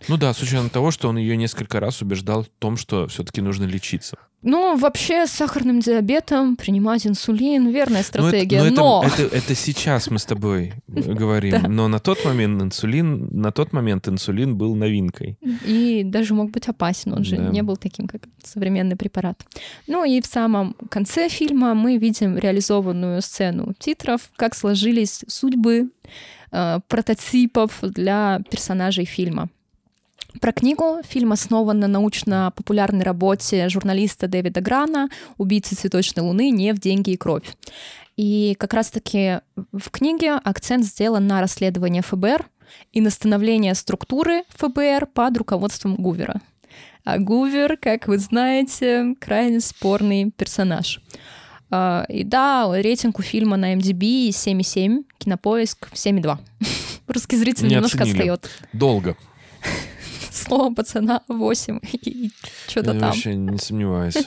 [0.09, 3.41] Ну да, с учетом того, что он ее несколько раз убеждал в том, что все-таки
[3.41, 4.17] нужно лечиться.
[4.47, 8.67] Ну, вообще, с сахарным диабетом принимать инсулин— верная стратегия, но...
[8.67, 9.05] Это, но...
[9.05, 13.73] Это, это, это сейчас мы с тобой говорим, но на тот момент инсулин, на тот
[13.73, 15.37] момент инсулин был новинкой.
[15.67, 19.45] И даже мог быть опасен, он же не был таким, как современный препарат.
[19.89, 25.91] Ну и в самом конце фильма мы видим реализованную сцену титров, как сложились судьбы
[26.53, 29.49] э, прототипов для персонажей фильма.
[30.41, 36.51] Про книгу фильм основан на научно-популярной работе журналиста Дэвида Грана «Убийцы цветочной луны.
[36.51, 37.45] Нефть, деньги и кровь».
[38.17, 39.41] И как раз-таки
[39.73, 42.47] в книге акцент сделан на расследование ФБР
[42.93, 46.41] и на становление структуры ФБР под руководством Гувера.
[47.05, 51.01] А Гувер, как вы знаете, крайне спорный персонаж.
[51.71, 56.39] А, и да, рейтинг у фильма на MDB 7,7, кинопоиск 7,2.
[57.07, 58.51] Русский зритель Не немножко отстает.
[58.73, 59.17] Долго
[60.37, 62.31] слово пацана 8 и
[62.69, 62.99] что-то там.
[62.99, 64.17] Я вообще не сомневаюсь.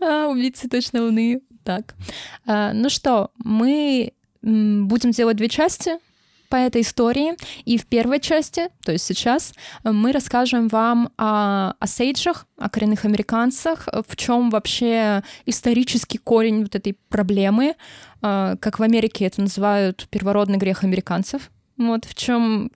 [0.00, 1.40] А, убийцы точно луны.
[1.64, 1.96] Так.
[2.46, 4.12] А, ну что, мы
[4.42, 5.98] будем делать две части
[6.50, 7.34] по этой истории.
[7.64, 13.04] И в первой части, то есть сейчас, мы расскажем вам о, о сейджах, о коренных
[13.04, 17.76] американцах, в чем вообще исторический корень вот этой проблемы,
[18.20, 21.50] а, как в Америке это называют первородный грех американцев.
[21.78, 22.70] Вот в чем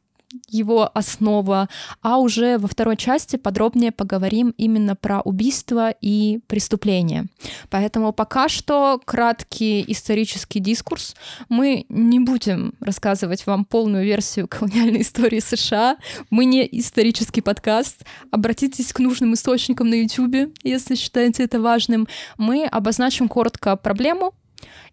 [0.49, 1.69] его основа,
[2.03, 7.27] а уже во второй части подробнее поговорим именно про убийство и преступления.
[7.71, 11.15] Поэтому пока что краткий исторический дискурс.
[11.49, 15.97] Мы не будем рассказывать вам полную версию колониальной истории США.
[16.31, 18.05] Мы не исторический подкаст.
[18.31, 22.09] Обратитесь к нужным источникам на YouTube, если считаете это важным.
[22.39, 24.35] Мы обозначим коротко проблему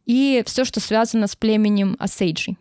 [0.05, 2.55] и все, что связано с племенем Осейджи.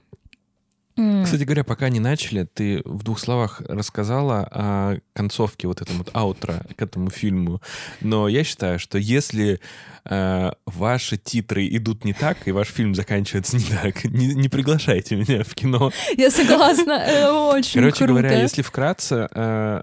[1.24, 6.10] Кстати говоря, пока не начали, ты в двух словах рассказала о концовке вот этому вот
[6.12, 7.60] аутро к этому фильму.
[8.00, 9.60] Но я считаю, что если
[10.04, 15.16] э, ваши титры идут не так, и ваш фильм заканчивается не так, не, не приглашайте
[15.16, 15.92] меня в кино.
[16.16, 18.12] Я согласна, э, очень Короче круто.
[18.12, 19.82] говоря, если вкратце, э,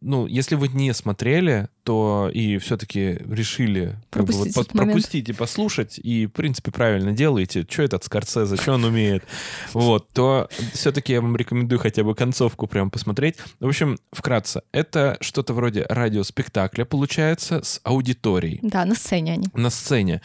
[0.00, 5.98] ну, если вы не смотрели, то и все-таки решили как бы, вот, пропустить и послушать,
[5.98, 9.24] и, в принципе, правильно делаете, что этот Скорсезе, что он умеет,
[9.72, 13.36] вот, то все-таки я вам рекомендую хотя бы концовку прям посмотреть.
[13.60, 18.60] В общем, вкратце, это что-то вроде радиоспектакля, получается, с аудиторией.
[18.62, 19.48] Да, на сцене они.
[19.54, 20.22] На сцене.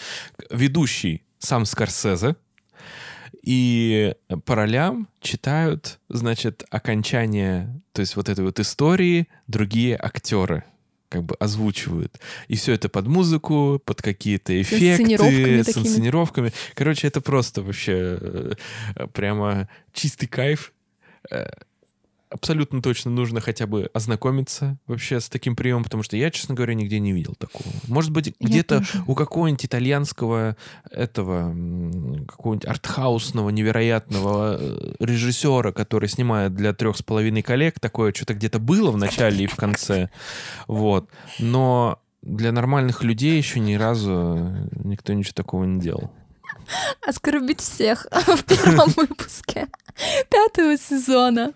[0.51, 2.35] Ведущий сам Скорсезе,
[3.43, 4.15] и
[4.45, 10.63] по ролям читают, значит, окончание, то есть вот этой вот истории другие актеры
[11.09, 12.19] как бы озвучивают.
[12.47, 16.51] И все это под музыку, под какие-то эффекты, с инсценировками.
[16.73, 18.53] Короче, это просто вообще э,
[19.13, 20.73] прямо чистый кайф
[21.29, 21.45] э,
[22.33, 26.73] абсолютно точно нужно хотя бы ознакомиться вообще с таким приемом, потому что я, честно говоря,
[26.73, 27.65] нигде не видел такого.
[27.87, 30.57] Может быть, где-то у какого-нибудь итальянского
[30.89, 31.49] этого,
[32.27, 38.59] какого-нибудь артхаусного, невероятного э, режиссера, который снимает для трех с половиной коллег, такое что-то где-то
[38.59, 40.09] было в начале и в конце.
[40.67, 41.09] Вот.
[41.39, 46.11] Но для нормальных людей еще ни разу никто ничего такого не делал.
[47.05, 49.67] Оскорбить всех в первом выпуске
[50.29, 51.53] пятого сезона.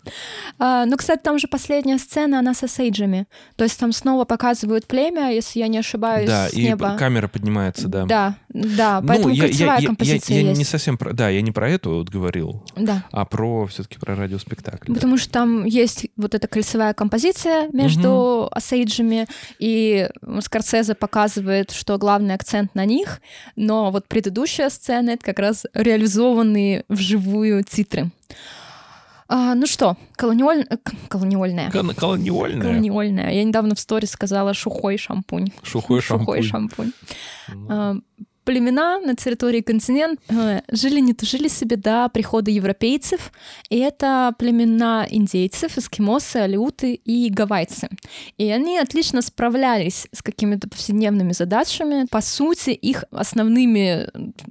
[0.59, 3.27] А, ну, кстати, там же последняя сцена, она со сейджами.
[3.55, 6.93] То есть там снова показывают племя, если я не ошибаюсь, да, с неба.
[6.95, 8.05] и камера поднимается, да.
[8.05, 10.59] Да, да, ну, поэтому ну, кольцевая я, композиция я, я, есть.
[10.59, 11.13] не совсем про...
[11.13, 13.05] Да, я не про эту вот говорил, да.
[13.11, 14.93] а про все-таки про радиоспектакль.
[14.93, 15.21] Потому да.
[15.21, 18.49] что там есть вот эта кольцевая композиция между угу.
[18.51, 19.27] осейджами,
[19.59, 20.09] и
[20.41, 23.21] Скорсезе показывает, что главный акцент на них,
[23.55, 28.11] но вот предыдущая сцена— это как раз реализованные вживую титры.
[29.29, 30.65] А, ну что, колониаль...
[30.69, 30.77] Э,
[31.09, 31.69] колониальная.
[31.69, 32.61] Кон- колониальная.
[32.61, 33.31] Колониальная.
[33.33, 35.51] Я недавно в сторис сказала шухой шампунь.
[35.63, 36.25] Шухой шампунь.
[36.25, 36.91] Шухой шампунь.
[37.49, 37.67] Ну.
[37.69, 37.95] А,
[38.47, 43.33] племена на территории континента э, жили не тужили себе до прихода европейцев,
[43.69, 47.89] и это племена индейцев, эскимосы, алиуты и гавайцы.
[48.37, 52.07] И они отлично справлялись с какими-то повседневными задачами.
[52.09, 54.07] По сути, их основными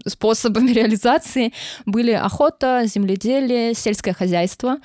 [0.06, 1.54] способами реализации
[1.86, 4.76] были охота, земледелие, сельское хозяйство.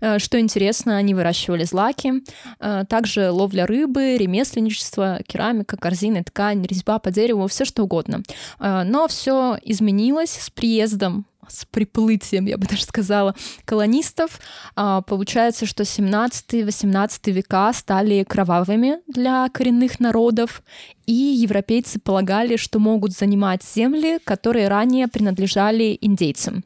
[0.00, 2.22] Э, что интересно, они выращивали злаки,
[2.60, 8.22] э, также ловля рыбы, ремесленничество, керамика, корзины, ткань, резьба по дереву, все что угодно.
[8.60, 13.34] А, но все изменилось с приездом с приплытием, я бы даже сказала,
[13.64, 14.40] колонистов.
[14.76, 20.62] А, получается, что 17-18 века стали кровавыми для коренных народов,
[21.10, 26.62] и европейцы полагали, что могут занимать земли, которые ранее принадлежали индейцам.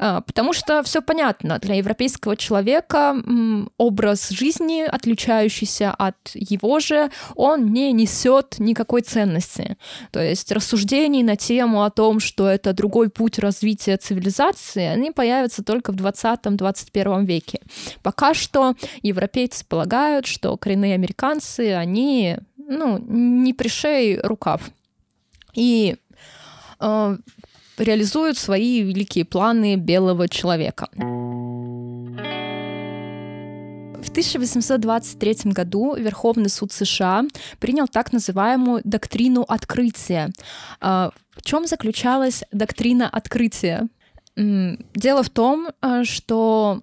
[0.00, 3.14] А, потому что все понятно, для европейского человека
[3.78, 9.76] образ жизни, отличающийся от его же, он не несет никакой ценности.
[10.10, 15.62] То есть рассуждений на тему о том, что это другой путь развития цивилизации, они появятся
[15.62, 17.60] только в 20-21 веке.
[18.02, 22.38] Пока что европейцы полагают, что коренные американцы, они
[22.68, 24.70] ну, не пришей рукав.
[25.54, 25.96] И
[26.80, 27.16] э,
[27.78, 30.88] реализуют свои великие планы белого человека.
[34.02, 37.24] В 1823 году Верховный суд США
[37.58, 40.30] принял так называемую доктрину открытия.
[40.80, 43.88] Э, в чем заключалась доктрина открытия?
[44.36, 46.82] Дело в том, э, что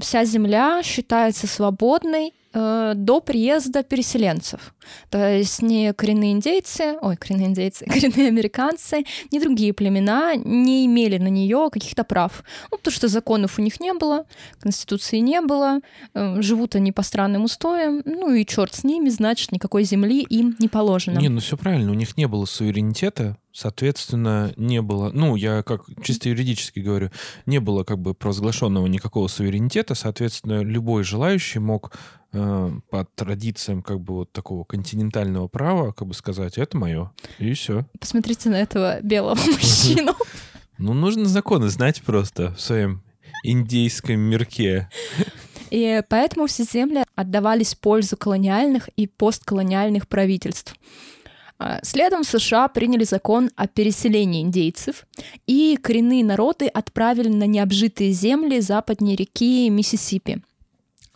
[0.00, 4.74] вся земля считается свободной до приезда переселенцев.
[5.10, 11.18] То есть ни коренные индейцы, ой, коренные индейцы, коренные американцы, ни другие племена не имели
[11.18, 12.44] на нее каких-то прав.
[12.70, 14.26] Ну, потому что законов у них не было,
[14.60, 15.80] конституции не было,
[16.14, 20.56] э, живут они по странным устоям, ну и черт с ними, значит, никакой земли им
[20.58, 21.18] не положено.
[21.18, 25.84] Не, ну все правильно, у них не было суверенитета, Соответственно, не было, ну, я как
[26.02, 27.12] чисто юридически говорю,
[27.46, 34.00] не было как бы провозглашенного никакого суверенитета, соответственно, любой желающий мог э, по традициям как
[34.00, 37.86] бы вот такого континентального права как бы сказать, это мое, и все.
[38.00, 40.14] Посмотрите на этого белого мужчину.
[40.78, 43.02] Ну, нужно законы знать просто в своем
[43.44, 44.88] индейском мирке.
[45.70, 50.74] И поэтому все земли отдавались в пользу колониальных и постколониальных правительств.
[51.58, 55.06] А, следом США приняли закон о переселении индейцев,
[55.46, 60.42] и коренные народы отправили на необжитые земли западнее реки Миссисипи.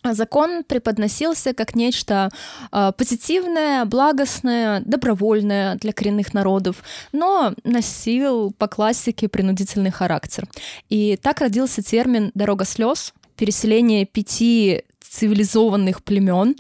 [0.05, 2.31] Закон преподносился как нечто
[2.73, 6.83] э, позитивное, благостное, добровольное для коренных народов,
[7.13, 10.49] но носил по классике принудительный характер.
[10.89, 16.57] И так родился термин «дорога слез», переселение пяти цивилизованных племен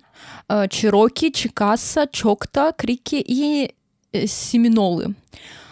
[0.48, 3.74] э, Чироки, Чикаса, Чокта, Крики и
[4.12, 5.14] э, Семинолы.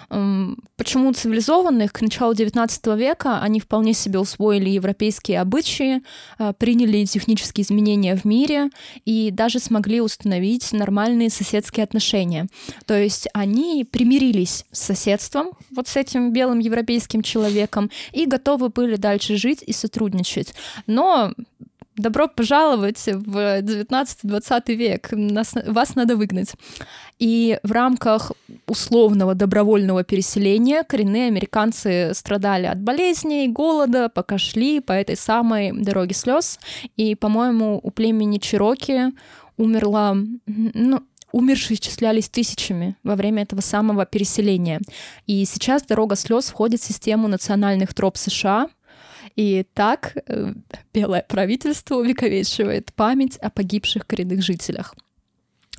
[0.08, 1.92] Почему цивилизованных?
[1.92, 6.02] К началу XIX века они вполне себе усвоили европейские обычаи,
[6.38, 8.70] а, приняли технические изменения в мире
[9.04, 12.46] и даже смогли установить нормальные соседские отношения.
[12.86, 18.96] То есть они примирились с соседством, вот с этим белым европейским человеком, и готовы были
[18.96, 20.54] дальше жить и сотрудничать.
[20.86, 21.32] Но
[21.96, 26.54] добро пожаловать в 19-20 век, Нас, вас надо выгнать.
[27.18, 28.32] И в рамках
[28.66, 36.14] условного добровольного переселения коренные американцы страдали от болезней, голода, пока шли по этой самой дороге
[36.14, 36.58] слез.
[36.96, 39.12] И, по-моему, у племени Чироки
[39.56, 40.14] умерла,
[40.46, 44.80] ну, умершие исчислялись тысячами во время этого самого переселения.
[45.26, 48.68] И сейчас дорога слез входит в систему национальных троп США,
[49.36, 50.52] и так э,
[50.92, 54.94] белое правительство увековечивает память о погибших коренных жителях.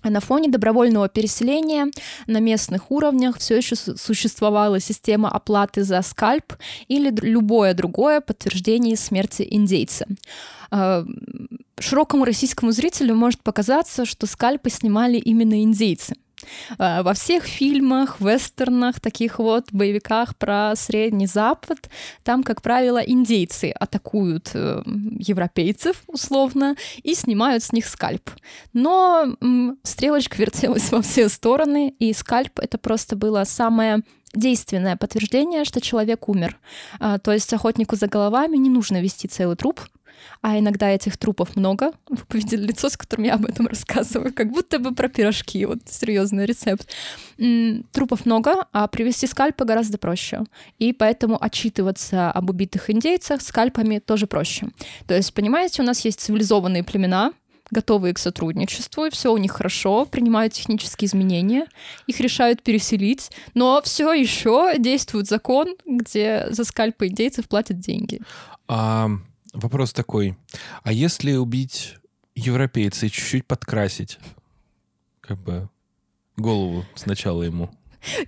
[0.03, 1.87] А на фоне добровольного переселения
[2.27, 6.53] на местных уровнях все еще существовала система оплаты за скальп
[6.87, 10.05] или любое другое подтверждение смерти индейца.
[10.69, 11.03] А,
[11.79, 16.13] широкому российскому зрителю может показаться, что скальпы снимали именно индейцы—
[16.77, 21.89] во всех фильмах, вестернах, таких вот боевиках про Средний Запад,
[22.23, 28.29] там, как правило, индейцы атакуют э, европейцев, условно, и снимают с них скальп.
[28.73, 29.35] Но
[29.83, 36.29] стрелочка вертелась во все стороны, и скальп— это просто было самое действенное подтверждение, что человек
[36.29, 36.59] умер.
[36.99, 39.81] А, то есть охотнику за головами не нужно вести целый труп,
[40.41, 41.91] а иногда этих трупов много.
[42.09, 45.79] Вы увидели лицо, с которым я об этом рассказываю, как будто бы про пирожки, вот
[45.89, 46.87] серьезный рецепт.
[47.91, 50.43] Трупов много, а привести скальпы гораздо проще.
[50.79, 54.67] И поэтому отчитываться об убитых индейцах скальпами тоже проще.
[55.07, 57.33] То есть, понимаете, у нас есть цивилизованные племена,
[57.69, 61.65] готовые к сотрудничеству, и все у них хорошо, принимают технические изменения,
[62.07, 68.21] их решают переселить, но все еще действует закон, где за скальпы индейцев платят деньги.
[68.69, 69.09] А
[69.57, 70.37] Вопрос такой.
[70.83, 71.95] А если убить
[72.35, 74.19] европейца и чуть-чуть подкрасить,
[75.19, 75.67] как бы,
[76.35, 77.71] голову сначала ему?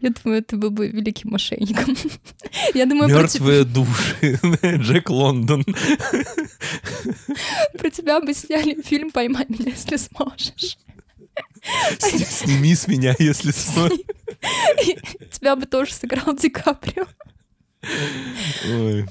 [0.02, 1.96] Я думаю, это был бы великим мошенником.
[2.74, 3.72] Я думаю, Мертвые про...
[3.72, 4.40] души.
[4.82, 5.64] Джек Лондон.
[7.78, 10.80] Про тебя бы сняли фильм «Поймай меня, если сможешь».
[12.00, 14.00] Сними с меня, если сможешь.
[15.32, 17.06] Тебя бы тоже сыграл Ди Каприо.
[18.68, 19.06] Ой.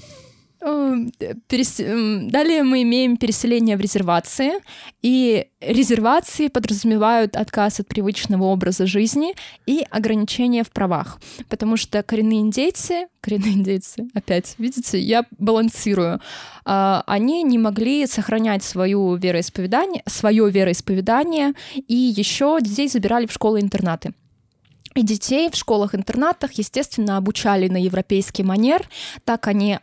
[0.60, 1.12] Эм,
[1.46, 1.78] перес...
[1.78, 4.54] Эм, далее мы имеем переселение в резервации,
[5.02, 9.34] и резервации подразумевают отказ от привычного образа жизни
[9.66, 16.20] и ограничения в правах, потому что коренные индейцы, коренные индейцы, опять, видите, я балансирую,
[16.64, 24.12] а, они не могли сохранять свою вероисповедание, свое вероисповедание, и еще детей забирали в школы-интернаты.
[24.98, 28.88] И детей в школах-интернатах, естественно, обучали на европейский манер.
[29.24, 29.78] Так они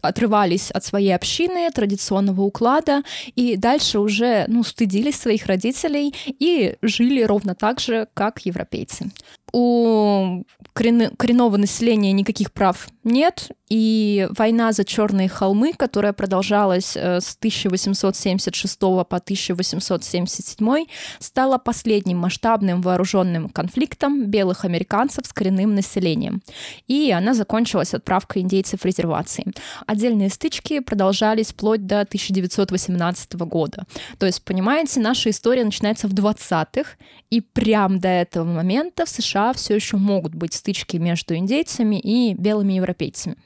[0.00, 3.02] отрывались от своей общины, традиционного уклада,
[3.34, 9.10] и дальше уже ну, стыдились своих родителей и жили ровно так же, как европейцы
[9.52, 17.34] у коренного населения никаких прав нет, и война за черные холмы, которая продолжалась э, с
[17.36, 20.86] 1876 по 1877,
[21.18, 26.42] стала последним масштабным вооруженным конфликтом белых американцев с коренным населением.
[26.88, 29.46] И она закончилась отправкой индейцев в резервации.
[29.86, 33.84] Отдельные стычки продолжались вплоть до 1918 года.
[34.18, 36.96] То есть, понимаете, наша история начинается в 20-х,
[37.30, 42.34] и прям до этого момента в США все еще могут быть стычки между индейцами и
[42.34, 43.36] белыми европейцами.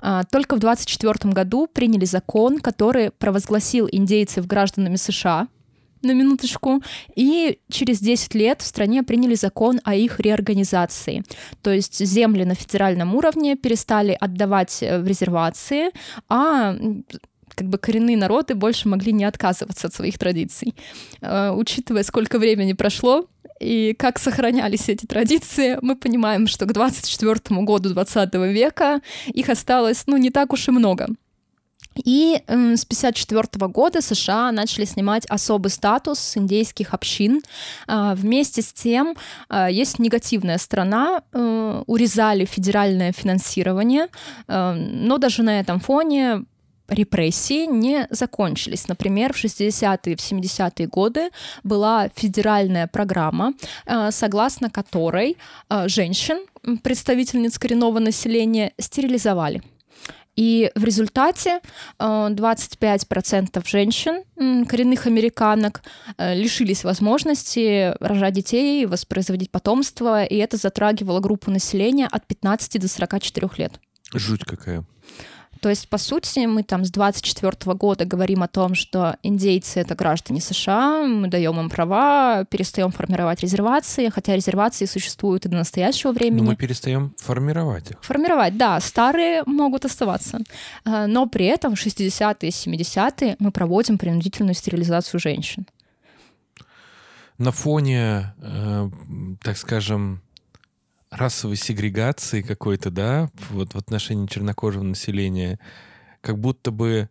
[0.00, 5.48] А, только в 1924 году приняли закон, который провозгласил индейцев гражданами США,
[6.02, 6.82] на минуточку.
[7.14, 11.22] И через 10 лет в стране приняли закон о их реорганизации.
[11.62, 15.90] То есть земли на федеральном уровне перестали отдавать э, в резервации,
[16.28, 16.74] а
[17.60, 20.74] как бы коренные народы больше могли не отказываться от своих традиций.
[21.20, 23.26] Э, учитывая, сколько времени прошло,
[23.60, 30.04] и как сохранялись эти традиции, мы понимаем, что к 24 году 20 века их осталось,
[30.06, 31.08] ну, не так уж и много.
[31.96, 37.42] И э, с 1954 года США начали снимать особый статус индейских общин.
[37.86, 39.16] Э, вместе с тем
[39.50, 44.06] э, есть негативная сторона, э, урезали федеральное финансирование,
[44.48, 46.44] э, но даже на этом фоне
[46.90, 48.88] репрессии не закончились.
[48.88, 51.30] Например, в 60-е, в 70-е годы
[51.62, 53.54] была федеральная программа,
[53.86, 55.36] э, согласно которой
[55.68, 56.44] э, женщин,
[56.82, 59.62] представительниц коренного населения, стерилизовали.
[60.36, 61.60] И в результате
[61.98, 64.22] 25% женщин,
[64.66, 65.82] коренных американок,
[66.18, 73.50] лишились возможности рожать детей, воспроизводить потомство, и это затрагивало группу населения от 15 до 44
[73.58, 73.80] лет.
[74.14, 74.84] Жуть какая.
[75.60, 79.94] То есть, по сути, мы там с 24 года говорим о том, что индейцы— это
[79.94, 86.12] граждане США, мы даем им права, перестаем формировать резервации, хотя резервации существуют и до настоящего
[86.12, 86.40] времени.
[86.40, 87.98] Но мы перестаем формировать их.
[88.02, 88.80] Формировать, да.
[88.80, 90.38] Старые могут оставаться.
[90.84, 95.66] А, но при этом в 60-е, 70-е мы проводим принудительную стерилизацию женщин.
[97.36, 98.90] На фоне, э,
[99.42, 100.22] так скажем,
[101.10, 105.58] расовой сегрегации какой-то, да, вот в отношении чернокожего населения,
[106.20, 107.08] как будто бы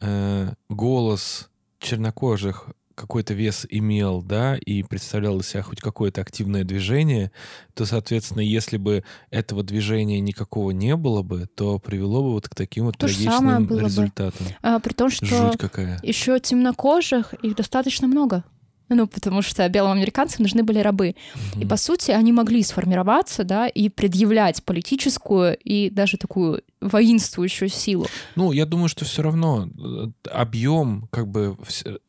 [0.00, 2.70] э, голос чернокожих
[3.00, 7.32] какой-то вес имел, да, и представлял из себя хоть какое-то активное движение,
[7.72, 12.54] то, соответственно, если бы этого движения никакого не было бы, то привело бы вот к
[12.54, 14.46] таким вот то трагичным результатам.
[14.46, 14.56] Бы.
[14.60, 15.54] А, при том, что
[16.02, 18.44] еще темнокожих их достаточно много.
[18.90, 21.14] Ну, потому что белым американцам нужны были рабы.
[21.14, 21.62] Mm-hmm.
[21.62, 28.06] И, по сути, они могли сформироваться, да, и предъявлять политическую и даже такую воинствующую силу.
[28.34, 31.56] Ну, я думаю, что все равно э, объем, как бы,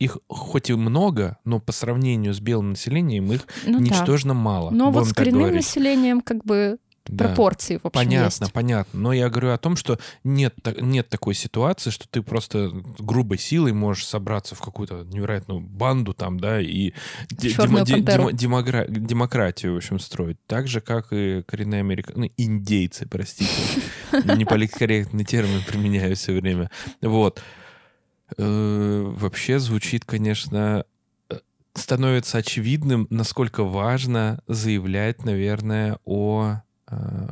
[0.00, 4.40] их хоть и много, но по сравнению с белым населением их ну, ничтожно да.
[4.40, 4.70] мало.
[4.70, 7.26] Но вот с коренным населением, как бы, да.
[7.26, 8.52] пропорции, в общем, Понятно, есть.
[8.52, 9.00] понятно.
[9.00, 13.72] Но я говорю о том, что нет, нет такой ситуации, что ты просто грубой силой
[13.72, 16.92] можешь собраться в какую-то невероятную банду там, да, и
[17.30, 20.38] демо, демо, демогра, демократию, в общем, строить.
[20.46, 23.50] Так же, как и коренные американцы, ну, индейцы, простите.
[24.12, 26.70] Неполиткорректный термин применяю все время.
[27.00, 27.42] Вот.
[28.38, 30.84] Э, вообще звучит, конечно,
[31.30, 31.38] э,
[31.74, 36.62] становится очевидным, насколько важно заявлять, наверное, о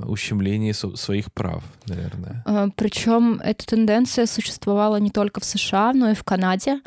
[0.06, 2.42] ущемлении своих прав, наверное.
[2.46, 6.80] Э, Причем эта тенденция существовала не только в США, но и в Канаде.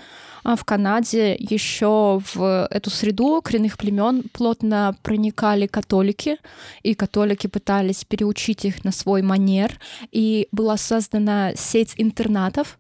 [0.44, 6.38] А в Канаде еще в эту среду коренных племен плотно проникали католики,
[6.84, 9.80] и католики пытались переучить их на свой манер,
[10.12, 12.78] и была создана сеть интернатов,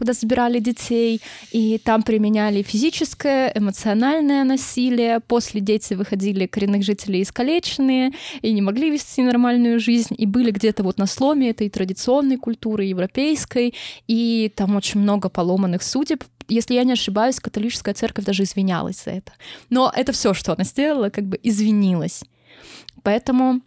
[0.00, 1.20] куда забирали детей,
[1.52, 5.20] и там применяли физическое, эмоциональное насилие.
[5.20, 10.82] После дети выходили коренных жителей искалеченные и не могли вести нормальную жизнь, и были где-то
[10.84, 13.74] вот на сломе этой традиционной культуры европейской,
[14.08, 19.10] и там очень много поломанных судеб, если я не ошибаюсь, католическая церковь даже извинялась за
[19.10, 19.32] это.
[19.68, 22.22] Но это все, что она сделала, как бы извинилась.
[23.02, 23.60] Поэтому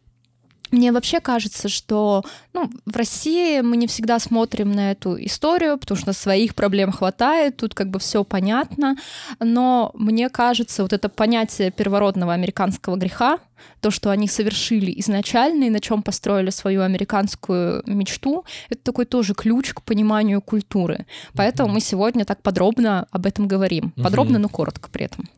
[0.73, 5.99] мне вообще кажется, что ну, в России мы не всегда смотрим на эту историю, потому
[5.99, 8.95] что своих проблем хватает, тут как бы все понятно,
[9.39, 13.37] но мне кажется, вот это понятие первородного американского греха,
[13.81, 19.35] то, что они совершили изначально и на чем построили свою американскую мечту, это такой тоже
[19.35, 21.05] ключ к пониманию культуры.
[21.33, 23.91] Поэтому мы сегодня так подробно об этом говорим.
[23.91, 25.29] Подробно, но коротко при этом.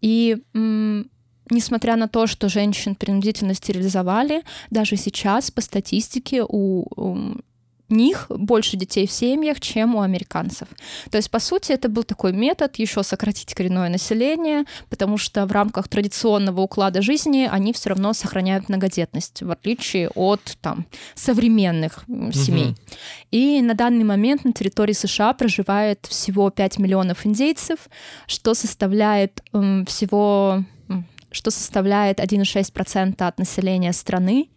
[0.00, 0.38] И
[1.50, 7.36] несмотря на то, что женщин принудительно стерилизовали, даже сейчас по статистике у, у
[7.90, 10.68] них больше детей в семьях, чем у американцев.
[11.10, 15.52] То есть, по сути, это был такой метод еще сократить коренное население, потому что в
[15.52, 22.70] рамках традиционного уклада жизни они все равно сохраняют многодетность, в отличие от там, современных семей.
[22.70, 22.76] Угу.
[23.32, 27.88] И на данный момент на территории США проживает всего 5 миллионов индейцев,
[28.26, 30.64] что составляет э, всего
[31.30, 34.48] что составляет 1,6% от населения страны,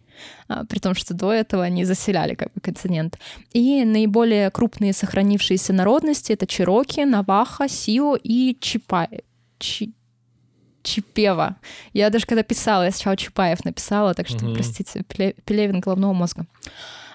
[0.48, 3.18] а, при том, что до этого они заселяли как бы континент.
[3.52, 9.24] И наиболее крупные сохранившиеся народности— это Чироки, Наваха, Сио и Чипай.
[9.58, 9.92] Чи...
[10.82, 11.56] Чипева.
[11.94, 14.54] Я даже когда писала, я сначала Чапаев написала, так что, угу.
[14.54, 15.02] простите,
[15.44, 16.46] Пелевин головного мозга.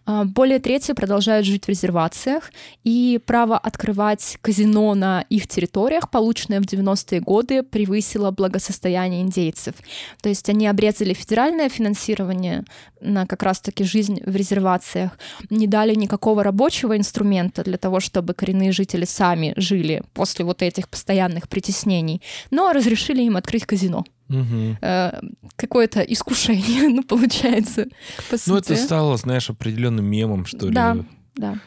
[0.10, 2.51] А, более трети продолжают жить в резервациях,
[2.84, 9.76] и право открывать казино на их территориях, полученное в 90-е годы, превысило благосостояние индейцев.
[10.24, 12.64] То есть они обрезали федеральное финансирование
[12.99, 15.12] на как раз-таки жизнь в резервациях,
[15.51, 20.89] не дали никакого рабочего инструмента для того, чтобы коренные жители сами жили после вот этих
[20.89, 24.05] постоянных притеснений, но разрешили им открыть казино.
[24.30, 24.78] Угу.
[24.82, 25.20] Э,
[25.56, 27.88] какое-то искушение, ну, получается,
[28.30, 28.50] по сути.
[28.50, 30.74] Ну, это стало, знаешь, определенным мемом, что ли.
[30.74, 30.98] Да,
[31.36, 31.58] да.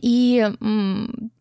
[0.00, 0.50] И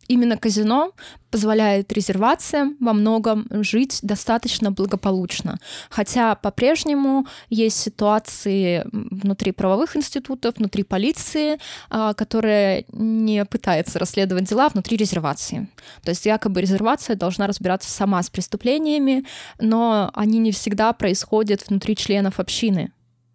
[0.07, 0.91] именно казино
[1.29, 5.59] позволяет резервациям во многом жить достаточно благополучно.
[5.89, 11.57] Хотя по-прежнему есть ситуации внутри правовых институтов, внутри полиции,
[11.89, 15.69] а, которые не пытаются расследовать дела внутри резервации.
[16.03, 19.25] То есть якобы резервация должна разбираться сама с преступлениями,
[19.59, 22.91] но они не всегда происходят внутри членов общины.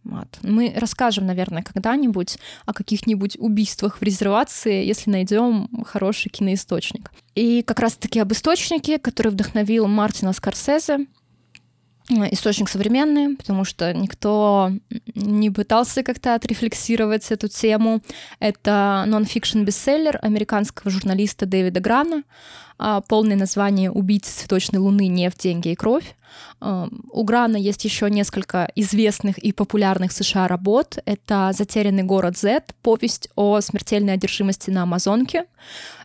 [0.08, 0.28] Вот.
[0.42, 7.10] Мы расскажем, наверное, когда-нибудь о каких-нибудь убийствах в резервации, если найдем хороший киноисточник.
[7.34, 11.06] И как раз-таки об источнике, который вдохновил Мартина Скорсезе,
[12.08, 14.70] источник современный, потому что никто
[15.16, 18.00] не пытался как-то отрефлексировать эту тему.
[18.38, 22.22] Это нон-фикшн бестселлер американского журналиста Дэвида Грана.
[22.78, 25.06] А, полное название «Убийцы цветочной луны.
[25.06, 26.14] Нефть, деньги и кровь».
[26.60, 30.98] А, у Грана есть еще несколько известных и популярных в США работ.
[31.04, 35.46] Это «Затерянный город Z», повесть о смертельной одержимости на Амазонке.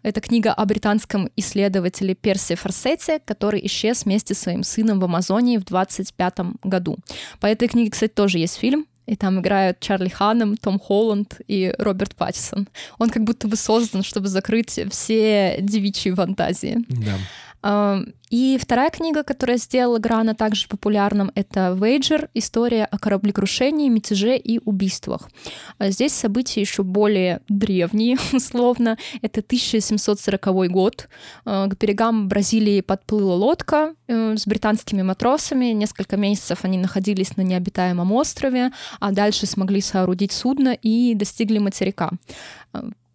[0.04, 5.58] Это книга о британском исследователе Перси Форсете, который исчез вместе с своим сыном в Амазонии
[5.58, 6.98] в 25 году.
[7.40, 11.74] По этой книге, кстати, тоже есть фильм, и там играют Чарли Ханнем, Том Холланд и
[11.78, 12.70] Роберт Паттисон.
[12.98, 16.78] Он как будто бы создан, чтобы закрыть все девичьи фантазии.
[16.88, 17.18] Да.
[17.64, 22.30] И вторая книга, которая сделала Грана также популярным, это «Вейджер.
[22.34, 25.30] История о кораблекрушении, мятеже и убийствах».
[25.78, 28.98] А здесь события еще более древние, условно.
[29.22, 31.10] Это 1740 год.
[31.44, 35.66] А, к берегам Бразилии подплыла лодка э, с британскими матросами.
[35.74, 42.12] Несколько месяцев они находились на необитаемом острове, а дальше смогли соорудить судно и достигли материка.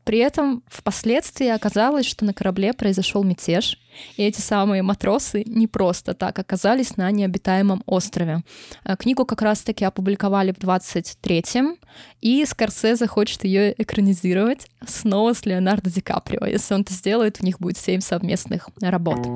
[0.06, 3.76] При этом впоследствии оказалось, что на корабле произошел мятеж,
[4.16, 8.44] и эти самые матросы не просто так оказались на необитаемом острове.
[8.84, 11.76] Э, книгу как раз-таки опубликовали в 23-м,
[12.20, 16.46] и Скорсезе хочет ее экранизировать снова с Леонардо Ди Каприо.
[16.46, 19.26] Если он это сделает, у них будет семь совместных работ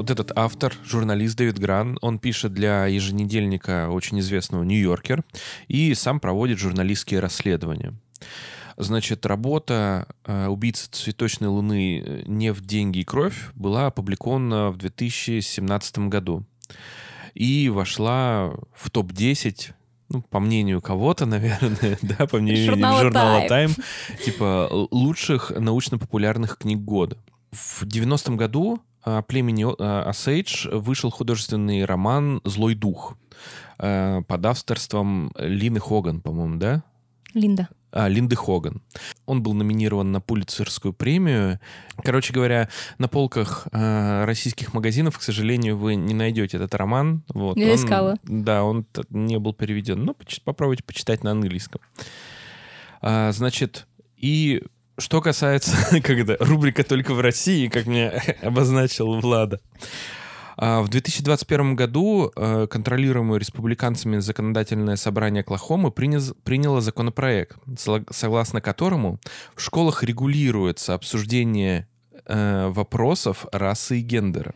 [0.00, 5.22] вот этот автор, журналист Дэвид Гран, он пишет для еженедельника очень известного «Нью-Йоркер»
[5.68, 7.92] и сам проводит журналистские расследования.
[8.78, 12.24] Значит, работа э, «Убийца цветочной луны.
[12.26, 16.46] Нефть, деньги и кровь» была опубликована в 2017 году
[17.34, 19.72] и вошла в топ-10
[20.08, 23.78] ну, по мнению кого-то, наверное, да, по мнению журнала, журнала Time,
[24.24, 27.18] типа лучших научно-популярных книг года.
[27.52, 28.80] В 90-м году
[29.26, 29.64] племени
[30.08, 33.16] Осейдж вышел художественный роман «Злой дух»
[33.78, 36.82] э, под авторством Лины Хоган, по-моему, да?
[37.34, 37.68] Линда.
[37.92, 38.82] А, Линды Хоган.
[39.26, 41.58] Он был номинирован на Пулицерскую премию.
[42.04, 47.24] Короче говоря, на полках э, российских магазинов, к сожалению, вы не найдете этот роман.
[47.34, 47.56] Вот.
[47.56, 48.16] Я он, искала.
[48.24, 50.04] Да, он не был переведен.
[50.04, 51.80] Но попробуйте почитать на английском.
[53.02, 53.86] А, значит,
[54.16, 54.62] и
[55.00, 58.10] что касается, когда рубрика «Только в России», как мне
[58.42, 59.60] обозначил Влада,
[60.56, 67.56] а, в 2021 году э, контролируемое республиканцами законодательное собрание Оклахомы приняло законопроект,
[68.10, 69.18] согласно которому
[69.54, 71.88] в школах регулируется обсуждение
[72.26, 74.54] э, вопросов расы и гендера.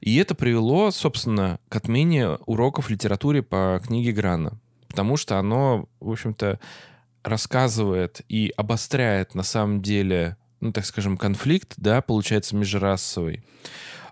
[0.00, 6.10] И это привело, собственно, к отмене уроков литературе по книге Грана, потому что оно, в
[6.10, 6.58] общем-то,
[7.22, 13.44] рассказывает и обостряет на самом деле, ну, так скажем, конфликт, да, получается, межрасовый.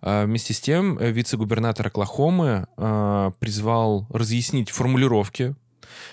[0.02, 5.54] А вместе с тем э, вице-губернатор Оклахомы а, призвал разъяснить формулировки,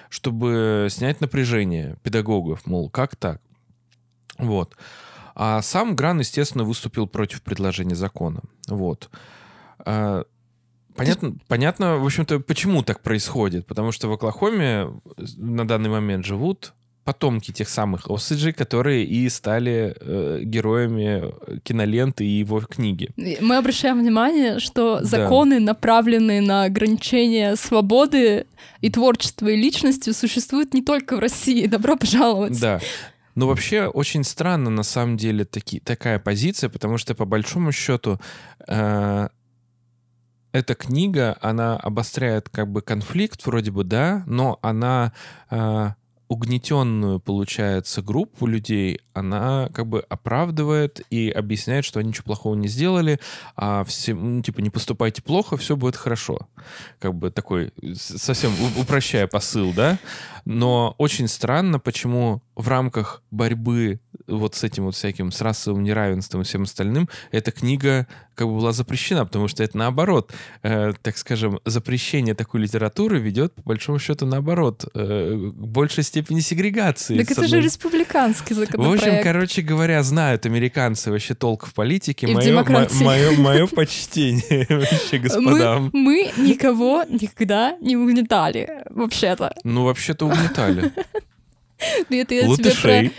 [0.09, 3.41] чтобы снять напряжение педагогов, мол, как так?
[4.37, 4.75] Вот.
[5.35, 8.41] А сам Гран, естественно, выступил против предложения закона.
[8.67, 9.09] Вот.
[9.79, 10.25] А,
[10.97, 13.67] Понятно, понятно, в общем-то, почему так происходит.
[13.67, 14.89] Потому что в Оклахоме
[15.37, 16.73] на данный момент живут
[17.07, 21.33] потомки тех самых Осиджей, которые и стали э, героями
[21.63, 23.11] киноленты и его книги.
[23.39, 25.67] Мы обращаем внимание, что законы, да.
[25.67, 28.45] направленные на ограничение свободы
[28.81, 31.65] и творчества и личности, существуют не только в России.
[31.67, 32.59] Добро пожаловать.
[32.59, 32.81] Да.
[33.35, 38.19] Но вообще очень странно на самом деле таки, такая позиция, потому что по большому счету
[38.67, 39.29] э,
[40.51, 45.13] эта книга, она обостряет как бы конфликт вроде бы, да, но она
[45.49, 45.91] э,
[46.27, 52.67] угнетенную, получается, группу людей, она как бы оправдывает и объясняет, что они ничего плохого не
[52.67, 53.19] сделали,
[53.55, 56.47] а все, ну, типа, не поступайте плохо, все будет хорошо.
[56.99, 59.99] Как бы такой, совсем упрощая посыл, да?
[60.45, 66.41] Но очень странно, почему в рамках борьбы вот с этим вот всяким, с расовым неравенством
[66.41, 70.31] и всем остальным, эта книга как бы была запрещена, потому что это наоборот,
[70.63, 76.39] э, так скажем, запрещение такой литературы ведет, по большому счету, наоборот, э, к большей степени
[76.41, 77.17] сегрегации.
[77.17, 77.49] Так это одной...
[77.49, 79.03] же республиканский законопроект.
[79.09, 82.27] Общем, короче говоря, знают американцы вообще толк в политике.
[82.27, 85.89] И мое, в мое, мое почтение вообще господам.
[85.93, 89.53] Мы, мы никого никогда не угнетали, вообще-то.
[89.63, 90.91] Ну, вообще-то угнетали.
[92.09, 93.03] Ну, это я тебе про...
[93.03, 93.09] Я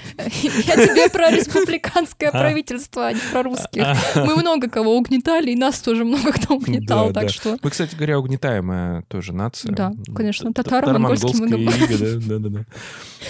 [0.87, 2.33] тебе про республиканское а.
[2.33, 3.85] правительство, а не про русских.
[3.85, 4.25] А.
[4.25, 7.57] Мы много кого угнетали, и нас тоже много кто угнетал, так что...
[7.63, 9.73] Мы, кстати говоря, угнетаемая тоже нация.
[9.73, 12.65] Да, конечно, татаро-монгольский иго, да, да, да.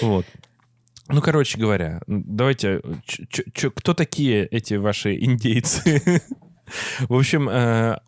[0.01, 0.27] Вот.
[1.09, 2.83] Ну, короче говоря, давайте,
[3.75, 6.23] кто такие эти ваши индейцы?
[7.09, 7.99] В общем, э,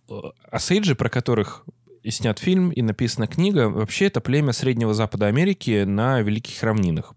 [0.51, 1.64] асейджи, про которых
[2.03, 3.68] и снят фильм, и написана книга.
[3.68, 7.14] Вообще это племя Среднего Запада Америки на Великих Равнинах.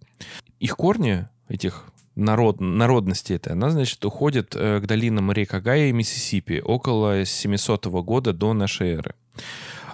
[0.60, 5.92] Их корни, этих народ, народности это, она, значит, уходит э, к долинам рек Агая и
[5.92, 9.16] Миссисипи около 700 года до нашей эры.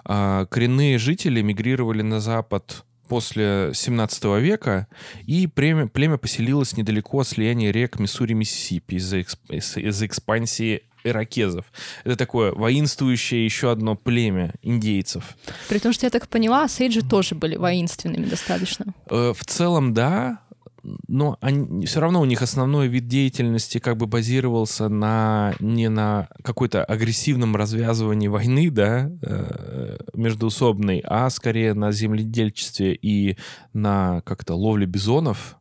[0.06, 4.88] А коренные жители мигрировали на запад после 17 века,
[5.26, 11.66] и племя, племя поселилось недалеко от слияния рек Миссури-Миссисипи из-за эксп, из, из экспансии иракезов.
[12.04, 15.38] Это такое воинствующее еще одно племя индейцев.
[15.68, 18.94] При том, что я так поняла, сейджи тоже были воинственными достаточно.
[19.10, 20.40] Э, в целом, да,
[21.08, 26.30] но они, все равно у них основной вид деятельности как бы базировался на не на
[26.44, 33.38] какой-то агрессивном развязывании войны, да, э, междуусобной, а скорее на земледельчестве и
[33.74, 35.58] на как-то ловле бизонов.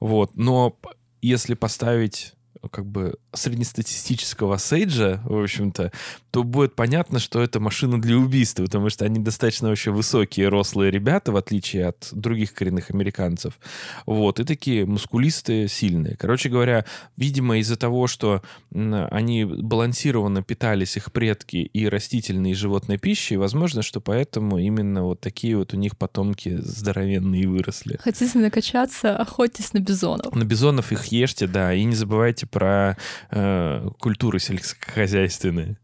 [0.00, 0.36] Вот.
[0.36, 0.78] Но
[1.20, 2.34] если поставить
[2.70, 5.92] как бы среднестатистического сейджа, в общем-то,
[6.30, 10.90] то будет понятно, что это машина для убийства, потому что они достаточно вообще высокие, рослые
[10.90, 13.58] ребята, в отличие от других коренных американцев.
[14.06, 16.16] Вот, и такие мускулистые, сильные.
[16.16, 16.84] Короче говоря,
[17.16, 23.82] видимо, из-за того, что они балансированно питались, их предки, и растительной, и животной пищей, возможно,
[23.82, 27.98] что поэтому именно вот такие вот у них потомки здоровенные выросли.
[28.02, 30.34] Хотите накачаться, охотьтесь на бизонов.
[30.34, 32.96] На бизонов их ешьте, да, и не забывайте про
[33.30, 35.78] э, культуры сельскохозяйственные.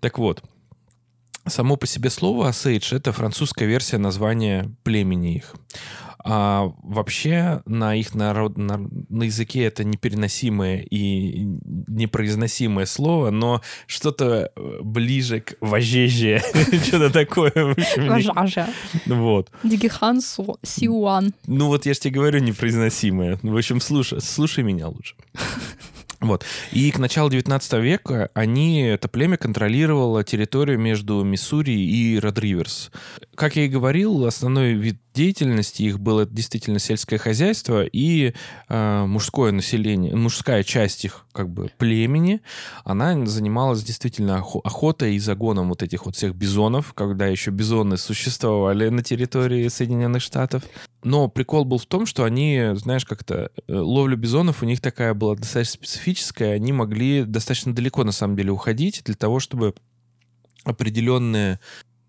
[0.00, 0.42] Так вот,
[1.46, 5.54] само по себе слово «осейдж»— это французская версия названия племени их.
[6.24, 11.44] А вообще на их народ, на, на языке это непереносимое и
[11.88, 16.40] непроизносимое слово, но что-то э, ближе к вожеже,
[16.86, 17.74] что-то такое.
[17.96, 18.68] Вожажа.
[19.06, 19.50] Вот.
[19.64, 21.34] Дигихан Сиуан.
[21.48, 23.40] Ну вот я же тебе говорю непроизносимое.
[23.42, 25.16] В общем, слушай, слушай меня лучше.
[26.22, 26.44] Вот.
[26.70, 32.92] И к началу 19 века они, это племя контролировало территорию между Миссури и Род-Риверс.
[33.34, 38.34] Как я и говорил, основной вид деятельности их было действительно сельское хозяйство и
[38.68, 42.40] э, мужское население, мужская часть их как бы племени,
[42.84, 48.88] она занималась действительно охотой и загоном вот этих вот всех бизонов, когда еще бизоны существовали
[48.88, 50.62] на территории Соединенных Штатов.
[51.02, 55.14] Но прикол был в том, что они, знаешь, как-то э, ловля бизонов у них такая
[55.14, 59.74] была достаточно специфическая, они могли достаточно далеко на самом деле уходить для того, чтобы
[60.64, 61.58] определенные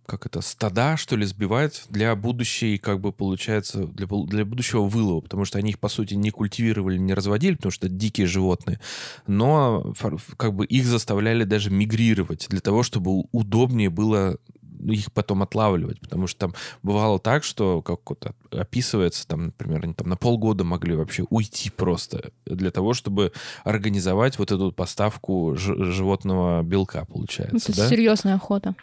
[0.06, 5.22] как это, стада, что ли, сбивать для будущей, как бы, получается, для, для будущего вылова,
[5.22, 8.80] потому что они их, по сути, не культивировали, не разводили, потому что это дикие животные,
[9.28, 9.94] но
[10.38, 14.38] как бы их заставляли даже мигрировать для того, чтобы удобнее было
[14.86, 19.94] их потом отлавливать, потому что там бывало так, что как вот описывается, там, например, они
[19.94, 23.32] там на полгода могли вообще уйти просто для того, чтобы
[23.64, 27.72] организовать вот эту поставку животного белка, получается.
[27.72, 27.90] Это да?
[27.90, 28.76] серьезная охота.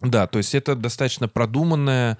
[0.00, 2.18] Да, то есть это достаточно продуманная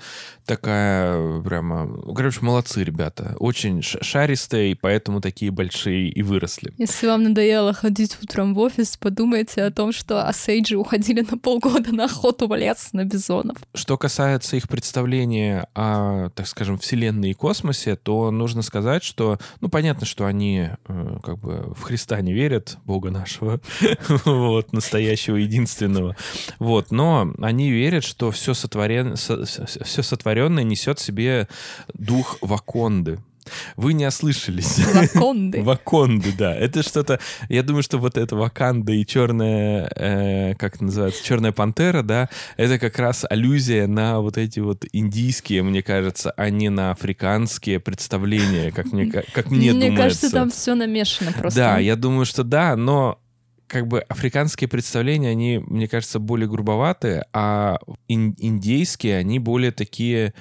[0.49, 1.89] такая прямо...
[2.15, 3.37] Короче, молодцы ребята.
[3.39, 6.73] Очень шаристые, и поэтому такие большие и выросли.
[6.79, 11.95] Если вам надоело ходить утром в офис, подумайте о том, что осейджи уходили на полгода
[11.95, 13.59] на охоту в лес на бизонов.
[13.75, 19.69] Что касается их представления о, так скажем, Вселенной и космосе, то нужно сказать, что, ну,
[19.69, 23.61] понятно, что они э, как бы в Христа не верят, Бога нашего,
[24.25, 26.17] вот, настоящего, единственного.
[26.59, 29.17] Вот, но они верят, что все, сотворен...
[29.17, 31.49] все сотворенное несет в себе
[31.95, 33.19] дух Ваконды.
[33.77, 34.79] Вы не ослышались.
[34.79, 35.63] Ваконды.
[35.63, 36.55] Ваконды, да.
[36.55, 37.21] Это что-то...
[37.49, 39.91] Я думаю, что вот это Ваканда и черная...
[39.95, 41.25] Э, как это называется?
[41.25, 46.51] Черная пантера, да, это как раз аллюзия на вот эти вот индийские, мне кажется, а
[46.51, 49.89] не на африканские представления, как мне, как мне, мне думается.
[49.89, 51.59] Мне кажется, там все намешано просто.
[51.59, 53.19] Да, я думаю, что да, но
[53.69, 60.35] как бы африканские представления, они, мне кажется, более грубоватые, а ин- индейские, они более такие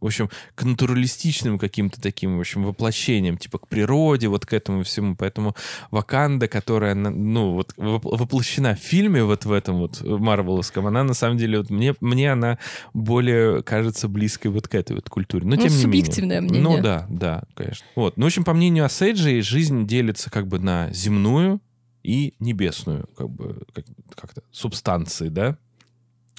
[0.00, 4.82] в общем, к натуралистичным каким-то таким, в общем, воплощением, типа к природе, вот к этому
[4.84, 5.16] всему.
[5.16, 5.56] Поэтому
[5.90, 11.38] Ваканда, которая, ну, вот воплощена в фильме вот в этом вот Марвеловском, она на самом
[11.38, 12.58] деле, вот мне, мне она
[12.92, 15.44] более кажется близкой вот к этой вот культуре.
[15.44, 16.60] Но ну, тем не субъективное менее.
[16.60, 16.76] мнение.
[16.76, 17.86] Ну да, да, конечно.
[17.96, 18.16] Вот.
[18.16, 21.60] Ну, в общем, по мнению Асейджи, жизнь делится как бы на земную
[22.06, 23.84] и небесную, как бы, как,
[24.14, 25.58] как-то, субстанции, да?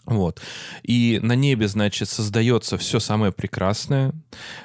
[0.07, 0.39] Вот.
[0.83, 4.13] И на небе, значит, создается все самое прекрасное,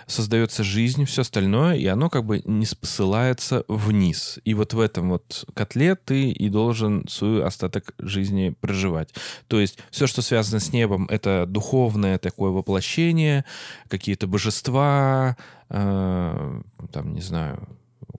[0.07, 4.39] создается жизнь, все остальное, и оно как бы не спосылается вниз.
[4.45, 9.13] И вот в этом вот котле ты и должен свой остаток жизни проживать.
[9.49, 13.45] То есть все, что связано с небом, это духовное такое воплощение,
[13.89, 15.37] какие-то божества,
[15.71, 17.69] э, там, не знаю,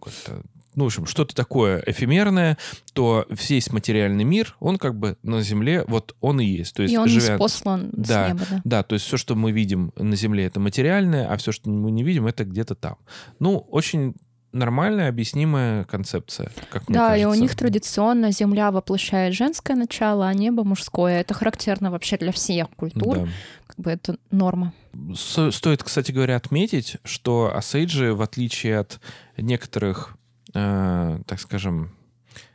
[0.01, 0.43] как-то
[0.75, 2.57] ну, в общем, что-то такое эфемерное,
[2.93, 6.75] то весь материальный мир, он как бы на Земле, вот он и есть.
[6.75, 7.37] То есть, и он живя...
[7.37, 8.61] послан да, с неба, да?
[8.63, 11.91] Да, то есть все, что мы видим на Земле, это материальное, а все, что мы
[11.91, 12.97] не видим, это где-то там.
[13.39, 14.15] Ну, очень
[14.53, 17.23] нормальная, объяснимая концепция, как мне Да, кажется.
[17.23, 21.19] и у них традиционно Земля воплощает женское начало, а небо мужское.
[21.19, 23.17] Это характерно вообще для всех культур.
[23.17, 23.27] Да.
[23.67, 24.73] Как бы это норма.
[25.15, 28.99] Стоит, кстати говоря, отметить, что Асейджи, в отличие от
[29.37, 30.15] некоторых
[30.53, 31.91] э, так скажем,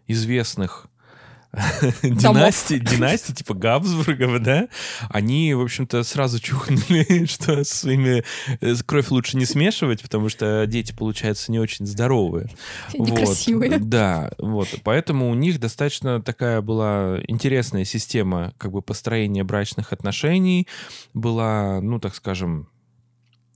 [0.07, 0.89] известных
[2.03, 4.69] династий, династий типа Габсбургов, да,
[5.09, 8.23] они, в общем-то, сразу чухнули, что своими
[8.61, 12.51] э, кровь лучше не смешивать, потому что дети, получаются, не очень здоровые.
[12.93, 13.79] Некрасивые.
[13.79, 14.69] Вот, да, вот.
[14.85, 20.69] Поэтому у них достаточно такая была интересная система как бы построения брачных отношений.
[21.15, 22.69] Была, ну, так скажем,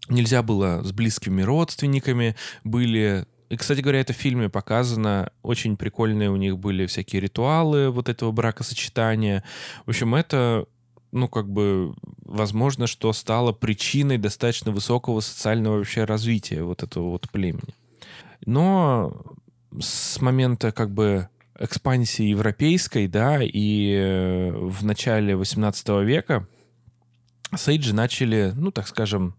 [0.09, 5.31] нельзя было с близкими родственниками, были и, кстати говоря, это в фильме показано.
[5.43, 9.45] Очень прикольные у них были всякие ритуалы вот этого бракосочетания.
[9.85, 10.65] В общем, это
[11.11, 11.93] ну, как бы,
[12.25, 17.75] возможно, что стало причиной достаточно высокого социального вообще развития вот этого вот племени.
[18.47, 19.23] Но
[19.79, 21.29] с момента, как бы,
[21.59, 26.49] экспансии европейской, да, и э, в начале 18 века
[27.55, 29.35] сейджи начали, ну, так скажем,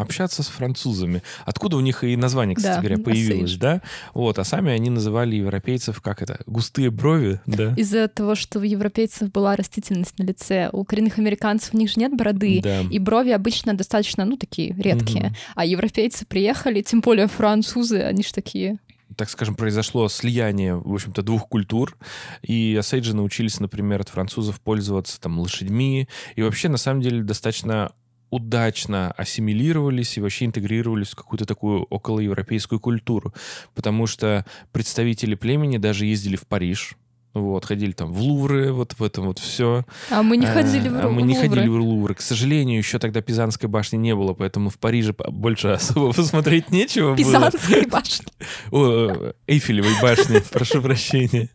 [0.00, 1.22] общаться с французами.
[1.44, 3.82] Откуда у них и название, кстати да, говоря, появилось, да?
[4.14, 7.74] Вот, а сами они называли европейцев, как это, густые брови, да?
[7.76, 12.00] Из-за того, что у европейцев была растительность на лице, у коренных американцев у них же
[12.00, 12.82] нет бороды, да.
[12.82, 15.26] и брови обычно достаточно, ну, такие редкие.
[15.26, 15.34] Угу.
[15.56, 18.78] А европейцы приехали, тем более французы, они же такие
[19.16, 21.96] так скажем, произошло слияние, в общем-то, двух культур,
[22.42, 27.92] и осейджи научились, например, от французов пользоваться там лошадьми, и вообще, на самом деле, достаточно
[28.30, 33.34] удачно ассимилировались и вообще интегрировались в какую-то такую околоевропейскую культуру.
[33.74, 36.96] Потому что представители племени даже ездили в Париж,
[37.32, 39.84] вот, ходили там в Лувры, вот в этом вот все.
[40.10, 41.06] А мы не э, ходили в Лувры.
[41.06, 42.14] А мы не ходили в Лувры.
[42.14, 47.16] К сожалению, еще тогда Пизанской башни не было, поэтому в Париже больше особо посмотреть нечего
[47.16, 48.26] Пизанской башни.
[48.72, 51.48] О, Эйфелевой башни, прошу прощения.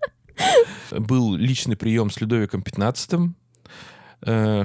[0.92, 3.32] Был личный прием с Людовиком XV,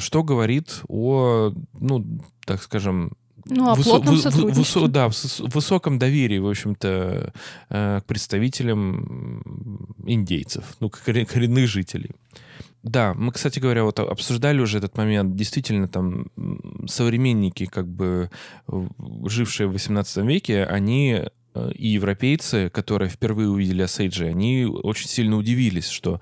[0.00, 2.04] что говорит о, ну,
[2.46, 3.12] так скажем,
[3.44, 5.08] ну, о высо- плотном высо- да,
[5.54, 7.32] высоком доверии, в общем-то,
[7.68, 12.10] э, к представителям индейцев, ну, коренных жителей.
[12.82, 15.36] Да, мы, кстати говоря, вот обсуждали уже этот момент.
[15.36, 16.26] Действительно, там
[16.86, 18.30] современники, как бы
[19.26, 21.28] жившие в 18 веке, они Э,
[21.74, 26.20] и европейцы, которые впервые увидели Осейджи, они очень сильно удивились, что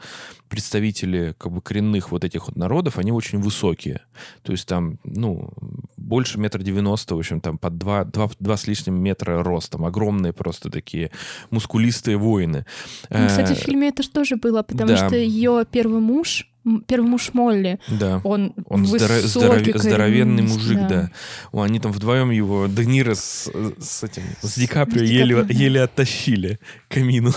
[0.48, 4.00] представители как бы коренных вот этих вот народов, они очень высокие.
[4.42, 5.52] То есть там, ну,
[5.96, 9.84] больше метра девяносто, в общем, там под два, два, два с лишним метра ростом.
[9.84, 11.10] Огромные просто такие
[11.50, 12.64] мускулистые воины.
[13.10, 14.96] Ну, кстати, в э, фильме это же тоже было, потому да.
[14.96, 16.47] что ее первый муж
[16.86, 17.78] первый муж Молли.
[17.88, 18.20] Да.
[18.24, 20.88] Он, он высокий, здоров, здоровенный мужик, да.
[20.88, 21.10] да.
[21.52, 25.42] О, они там вдвоем его Де Ниро с, с этим с Ди Каприо, с еле,
[25.42, 25.54] да.
[25.54, 27.32] еле оттащили к камину.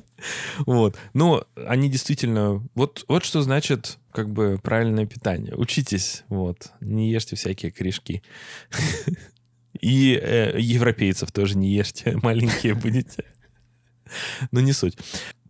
[0.66, 0.96] вот.
[1.12, 2.62] Но они действительно...
[2.74, 5.54] Вот, вот что значит как бы правильное питание.
[5.56, 6.70] Учитесь, вот.
[6.80, 8.22] Не ешьте всякие корешки.
[9.80, 13.24] И э, европейцев тоже не ешьте, маленькие будете.
[14.50, 14.96] Но не суть.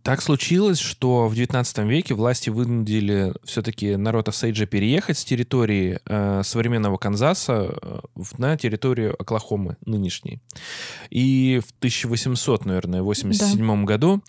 [0.05, 6.43] Так случилось, что в XIX веке власти вынудили все-таки народ Осейджа переехать с территории э,
[6.43, 7.99] современного Канзаса э,
[8.37, 10.43] на территорию Оклахомы нынешней.
[11.09, 13.83] И в 1800, наверное, 87 да.
[13.83, 14.21] году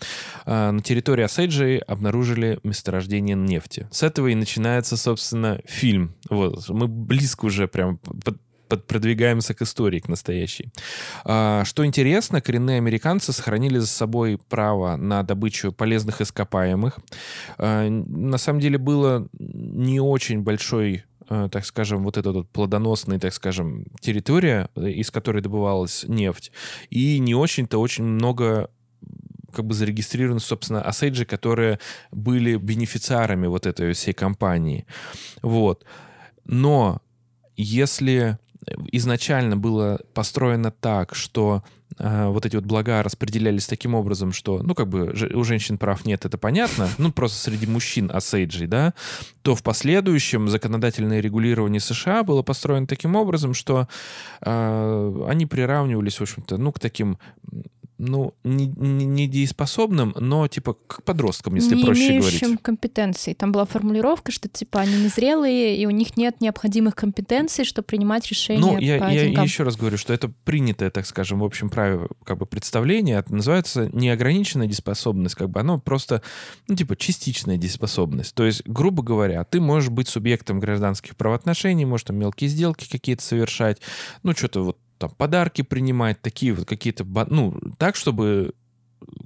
[0.47, 3.87] э, на территории Осейджи обнаружили месторождение нефти.
[3.91, 6.15] С этого и начинается, собственно, фильм.
[6.27, 6.67] Вот.
[6.69, 10.71] Мы близко уже прям под, продвигаемся к истории, к настоящей.
[11.23, 16.99] А, что интересно, коренные американцы сохранили за собой право на добычу полезных ископаемых.
[17.57, 23.19] А, на самом деле было не очень большой э, так скажем, вот эта вот плодоносная,
[23.19, 26.51] так скажем, территория, из которой добывалась нефть,
[26.89, 28.69] и не очень-то очень много
[29.53, 31.79] как бы зарегистрированы, собственно, осейджи, которые
[32.11, 34.85] были бенефициарами вот этой всей компании.
[35.41, 35.83] Вот.
[36.45, 37.01] Но
[37.55, 38.37] если
[38.91, 41.63] изначально было построено так, что
[41.97, 46.05] э, вот эти вот блага распределялись таким образом, что, ну, как бы у женщин прав
[46.05, 48.93] нет, это понятно, ну, просто среди мужчин осейджей, да,
[49.41, 53.87] то в последующем законодательное регулирование США было построено таким образом, что
[54.41, 57.17] э, они приравнивались, в общем-то, ну, к таким
[57.97, 62.41] ну, не, не, не дееспособным, но типа к подросткам, если не проще говорить.
[62.41, 63.33] Не компетенций.
[63.33, 68.27] Там была формулировка, что типа они незрелые, и у них нет необходимых компетенций, чтобы принимать
[68.29, 71.43] решения Ну, я, по я, я еще раз говорю, что это принятое, так скажем, в
[71.43, 76.21] общем праве как бы представление, это называется неограниченная дееспособность, как бы оно просто,
[76.67, 78.35] ну, типа частичная дееспособность.
[78.35, 83.23] То есть, грубо говоря, ты можешь быть субъектом гражданских правоотношений, можешь там мелкие сделки какие-то
[83.23, 83.79] совершать,
[84.23, 88.53] ну, что-то вот там подарки принимать, такие вот какие-то, ну, так, чтобы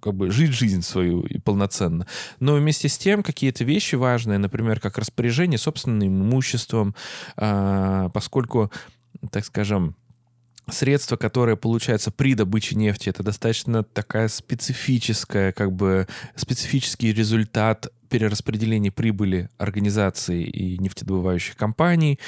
[0.02, 2.08] как бы жить жизнь свою и полноценно.
[2.40, 6.96] Но вместе с тем какие-то вещи важные, например, как распоряжение собственным имуществом,
[7.38, 8.72] э, поскольку,
[9.32, 9.96] так скажем,
[10.70, 18.92] средства, которые получаются при добыче нефти, это достаточно такая специфическая, как бы специфический результат перераспределения
[18.92, 22.20] прибыли организаций и нефтедобывающих компаний.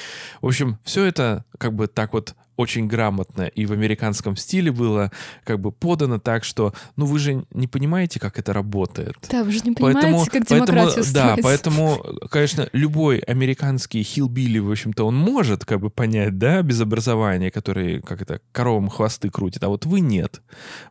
[0.41, 5.12] В общем, все это как бы так вот очень грамотно и в американском стиле было
[5.43, 9.16] как бы подано так, что, ну, вы же не понимаете, как это работает.
[9.30, 14.60] Да, вы же не понимаете, поэтому, как демократия поэтому, Да, поэтому, конечно, любой американский хилбили,
[14.60, 19.30] в общем-то, он может как бы понять, да, без образования, который, как это, коровам хвосты
[19.30, 20.41] крутит, а вот вы нет.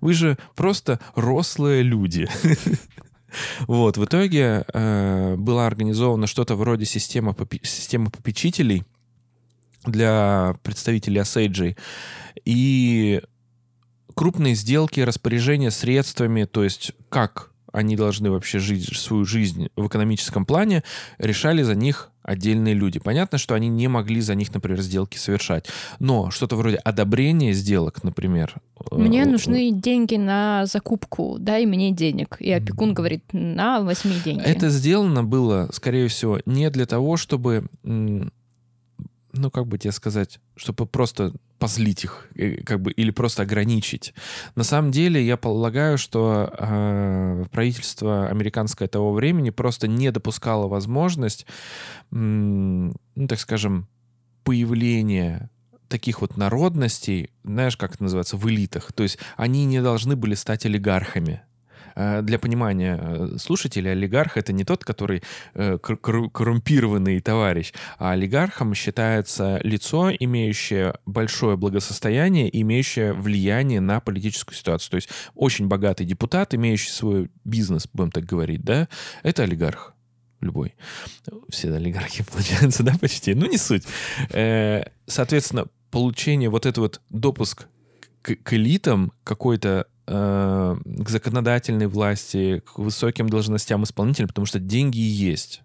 [0.01, 2.29] Вы же просто рослые люди.
[3.67, 8.85] Вот, в итоге э, было организовано что-то вроде системы, системы попечителей,
[9.85, 11.77] для представителей Осейджей.
[12.45, 13.23] И
[14.15, 20.45] крупные сделки, распоряжение средствами, то есть как они должны вообще жить свою жизнь в экономическом
[20.45, 20.83] плане,
[21.19, 23.01] решали за них отдельные люди.
[23.01, 25.67] Понятно, что они не могли за них, например, сделки совершать.
[25.99, 28.55] Но что-то вроде одобрения сделок, например.
[28.91, 32.37] Э, мне нужны деньги на закупку, дай мне денег.
[32.39, 34.43] И опекун говорит, на, возьми деньги.
[34.43, 37.67] Это сделано было, скорее всего, не для того, чтобы
[39.33, 44.15] ну, как бы тебе сказать, чтобы просто позлить их, э, как бы, или просто ограничить.
[44.55, 51.47] На самом деле, я полагаю, что э, правительство американское того времени просто не допускало возможность,
[52.11, 52.95] ну,
[53.29, 53.89] так скажем,
[54.45, 55.51] появления
[55.89, 58.93] таких вот народностей, знаешь, как это называется, в элитах.
[58.93, 61.43] То есть они не должны были стать олигархами.
[61.95, 65.23] Э, для понимания э, слушателя, олигарх— это не тот, который
[65.55, 74.91] э, коррумпированный товарищ, а олигархом считается лицо, имеющее большое благосостояние, имеющее влияние на политическую ситуацию.
[74.91, 78.89] То есть очень богатый депутат, имеющий свой бизнес, будем так говорить, да,
[79.23, 79.95] это олигарх
[80.41, 80.75] любой.
[81.49, 83.35] Все олигархи, получается, да, почти?
[83.35, 83.85] Ну, не суть.
[85.07, 87.67] Соответственно, получение вот этого вот допуск
[88.23, 95.63] к элитам какой-то Э, к законодательной власти, к высоким должностям исполнителям, потому что деньги есть.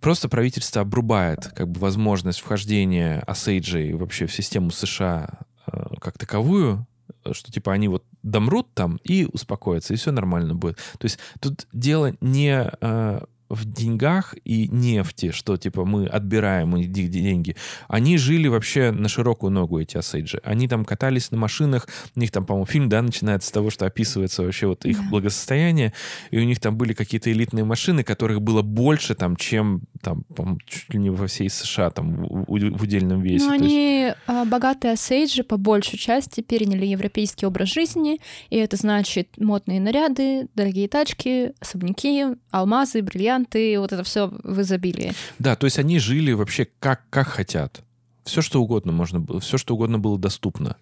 [0.00, 6.86] Просто правительство обрубает как бы возможность вхождения Осейджей вообще в систему США э, как таковую,
[7.32, 10.76] что типа они вот домрут там и успокоятся, и все нормально будет.
[10.98, 16.76] То есть тут дело не э, в деньгах и нефти, что типа мы отбираем у
[16.76, 17.56] них деньги.
[17.88, 20.40] Они жили вообще на широкую ногу, эти осейджи.
[20.44, 23.86] Они там катались на машинах, у них там, по-моему, фильм, да, начинается с того, что
[23.86, 25.08] описывается вообще вот их да.
[25.08, 25.92] благосостояние,
[26.30, 30.58] и у них там были какие-то элитные машины, которых было больше там, чем там, по
[30.66, 33.46] чуть ли не во всей США, там, в, в удельном весе.
[33.46, 34.16] Ну, они есть...
[34.26, 38.20] А, богатые осейджи по большей части переняли европейский образ жизни,
[38.50, 44.60] и это значит модные наряды, дорогие тачки, особняки, алмазы, бриллианты, варианты, вот это все в
[44.60, 45.12] изобилии.
[45.38, 47.82] Да, то есть они жили вообще как, как хотят.
[48.24, 50.76] Все, что угодно можно было, все, что угодно было доступно.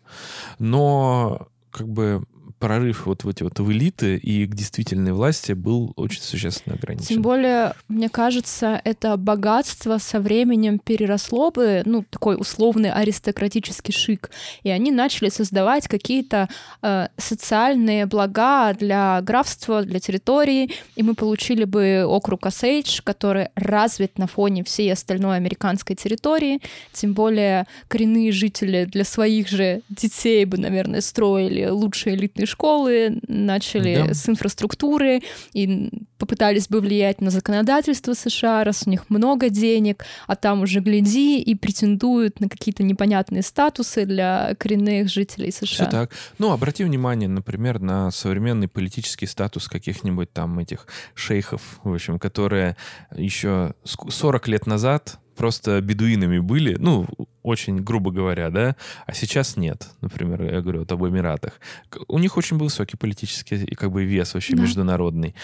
[0.58, 2.24] Но как бы
[2.58, 7.06] прорыв вот в эти вот в элиты и к действительной власти был очень существенно ограничен.
[7.06, 14.30] Тем более, мне кажется, это богатство со временем переросло бы, ну, такой условный аристократический шик,
[14.62, 16.48] и они начали создавать какие-то
[16.82, 24.18] э, социальные блага для графства, для территории, и мы получили бы округ Осейдж, который развит
[24.18, 26.60] на фоне всей остальной американской территории,
[26.92, 34.06] тем более коренные жители для своих же детей бы, наверное, строили лучшие элитные школы, начали
[34.08, 34.14] да.
[34.14, 35.22] с инфраструктуры
[35.52, 40.80] и попытались бы влиять на законодательство США, раз у них много денег, а там уже
[40.80, 45.66] гляди и претендуют на какие-то непонятные статусы для коренных жителей США.
[45.66, 46.12] Все так.
[46.38, 52.76] Ну, обрати внимание, например, на современный политический статус каких-нибудь там этих шейхов, в общем, которые
[53.14, 57.06] еще 40 лет назад просто бедуинами были, ну,
[57.42, 58.76] очень грубо говоря, да,
[59.06, 61.60] а сейчас нет, например, я говорю вот об Эмиратах.
[62.08, 64.62] У них очень высокий политический и как бы вес вообще да.
[64.62, 65.34] международный,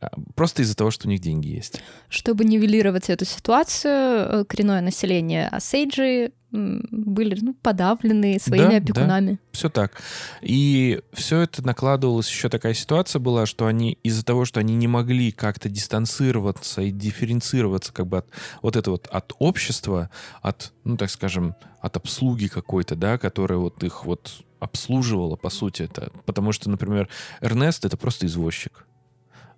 [0.00, 1.82] а, просто из-за того, что у них деньги есть.
[2.08, 9.30] Чтобы нивелировать эту ситуацию, э, коренное население Осейджи были ну, подавлены своими да, опекунами.
[9.32, 10.00] Да, все так.
[10.42, 14.88] И все это накладывалось, еще такая ситуация была, что они из-за того, что они не
[14.88, 18.26] могли как-то дистанцироваться и дифференцироваться как бы от
[18.62, 20.10] вот это вот от общества,
[20.42, 25.82] от, ну так скажем, от обслуги какой-то, да, которая вот их вот обслуживала, по сути,
[25.82, 26.12] это.
[26.26, 27.08] Потому что, например,
[27.40, 28.86] Эрнест— это просто извозчик.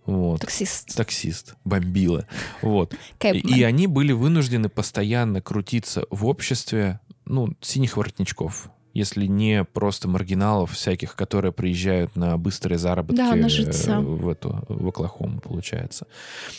[0.06, 0.40] Вот.
[0.40, 0.96] Таксист.
[0.96, 1.54] Таксист.
[1.64, 2.26] Бомбила.
[2.60, 2.94] Вот.
[3.22, 10.72] И они были вынуждены постоянно крутиться в обществе, ну, синих воротничков если не просто маргиналов
[10.72, 16.06] всяких, которые приезжают на быстрые заработки да, на э, в эту в Оклахому, получается.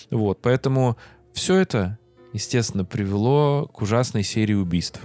[0.10, 0.98] Вот, поэтому
[1.34, 1.98] все это,
[2.34, 5.02] естественно, привело к ужасной серии убийств.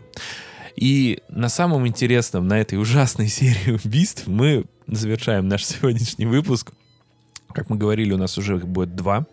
[0.74, 6.73] И на самом интересном на этой ужасной серии убийств мы завершаем наш сегодняшний выпуск
[7.53, 9.27] как мы говорили, у нас уже их будет два.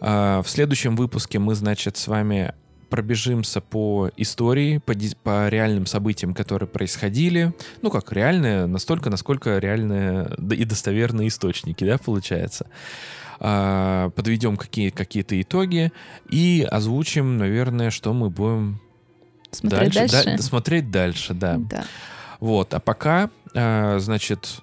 [0.00, 2.54] А, в следующем выпуске мы, значит, с вами
[2.88, 7.52] пробежимся по истории, по, по реальным событиям, которые происходили.
[7.82, 12.66] Ну, как реальные, настолько, насколько реальные и достоверные источники, да, получается.
[13.40, 15.92] А, подведем какие, какие-то итоги
[16.28, 18.80] и озвучим, наверное, что мы будем
[19.50, 20.12] смотреть дальше.
[20.12, 20.36] дальше?
[20.36, 21.56] Да, смотреть дальше, да.
[21.58, 21.84] да.
[22.40, 24.60] Вот, а пока, а, значит,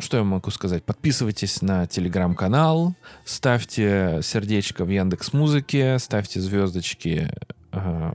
[0.00, 0.84] что я могу сказать?
[0.84, 2.94] Подписывайтесь на телеграм-канал,
[3.24, 7.30] ставьте сердечко в Яндекс Музыке, ставьте звездочки
[7.72, 8.12] э,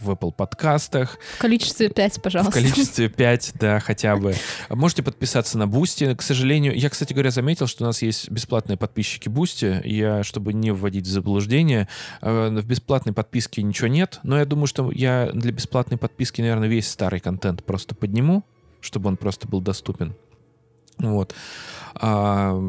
[0.00, 1.18] в Apple подкастах.
[1.36, 2.50] В количестве 5, пожалуйста.
[2.50, 4.34] В количестве 5, да, хотя бы.
[4.68, 6.14] Можете подписаться на Boosty.
[6.14, 9.80] К сожалению, я, кстати говоря, заметил, что у нас есть бесплатные подписчики Boosty.
[9.84, 11.88] Я, чтобы не вводить в заблуждение,
[12.20, 16.68] э, в бесплатной подписке ничего нет, но я думаю, что я для бесплатной подписки, наверное,
[16.68, 18.44] весь старый контент просто подниму,
[18.80, 20.14] чтобы он просто был доступен.
[20.98, 21.34] Вот.
[21.96, 22.60] А,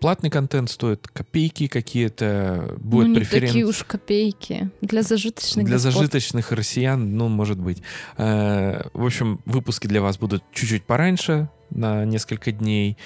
[0.00, 3.48] платный контент стоит копейки какие-то, будет ну, не преферен...
[3.48, 4.70] такие уж копейки.
[4.80, 5.92] Для зажиточных Для господ.
[5.94, 7.82] зажиточных россиян, ну, может быть.
[8.16, 12.96] А, в общем, выпуски для вас будут чуть-чуть пораньше, на несколько дней.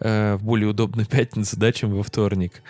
[0.00, 2.62] Э, в более удобную пятницу, да, чем во вторник.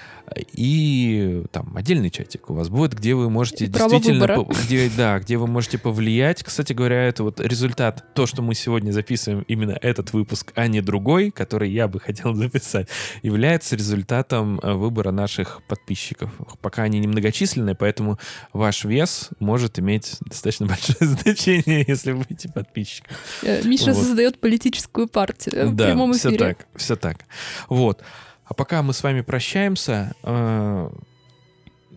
[0.52, 4.26] И там отдельный чатик у вас будет, где вы можете Право действительно...
[4.26, 6.42] По, где, да, где вы можете повлиять.
[6.42, 10.80] Кстати говоря, это вот результат, то, что мы сегодня записываем именно этот выпуск, а не
[10.80, 12.88] другой, который я бы хотел записать,
[13.22, 16.30] является результатом э, выбора наших подписчиков.
[16.60, 18.18] Пока они немногочисленные, поэтому
[18.52, 23.16] ваш вес может иметь достаточно большое значение, если вы будете подписчиком.
[23.42, 23.96] Э, Миша вот.
[23.96, 26.30] создает политическую партию в да, прямом эфире.
[26.30, 27.28] все так, все так.
[27.68, 28.02] Вот.
[28.44, 30.90] А пока мы с вами прощаемся, э,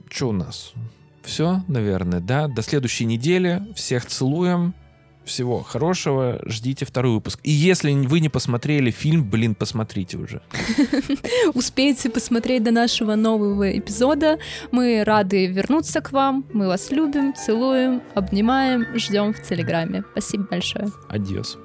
[0.09, 0.73] что у нас?
[1.23, 2.47] Все, наверное, да.
[2.47, 3.61] До следующей недели.
[3.75, 4.73] Всех целуем.
[5.25, 6.39] Всего хорошего.
[6.45, 7.41] Ждите второй выпуск.
[7.43, 10.41] И если вы не посмотрели фильм, блин, посмотрите уже.
[11.53, 14.39] Успейте посмотреть до нашего нового эпизода.
[14.71, 16.45] Мы рады вернуться к вам.
[16.53, 20.05] Мы вас любим, целуем, обнимаем, ждем в Телеграме.
[20.13, 20.87] Спасибо большое.
[21.09, 21.57] Адьос.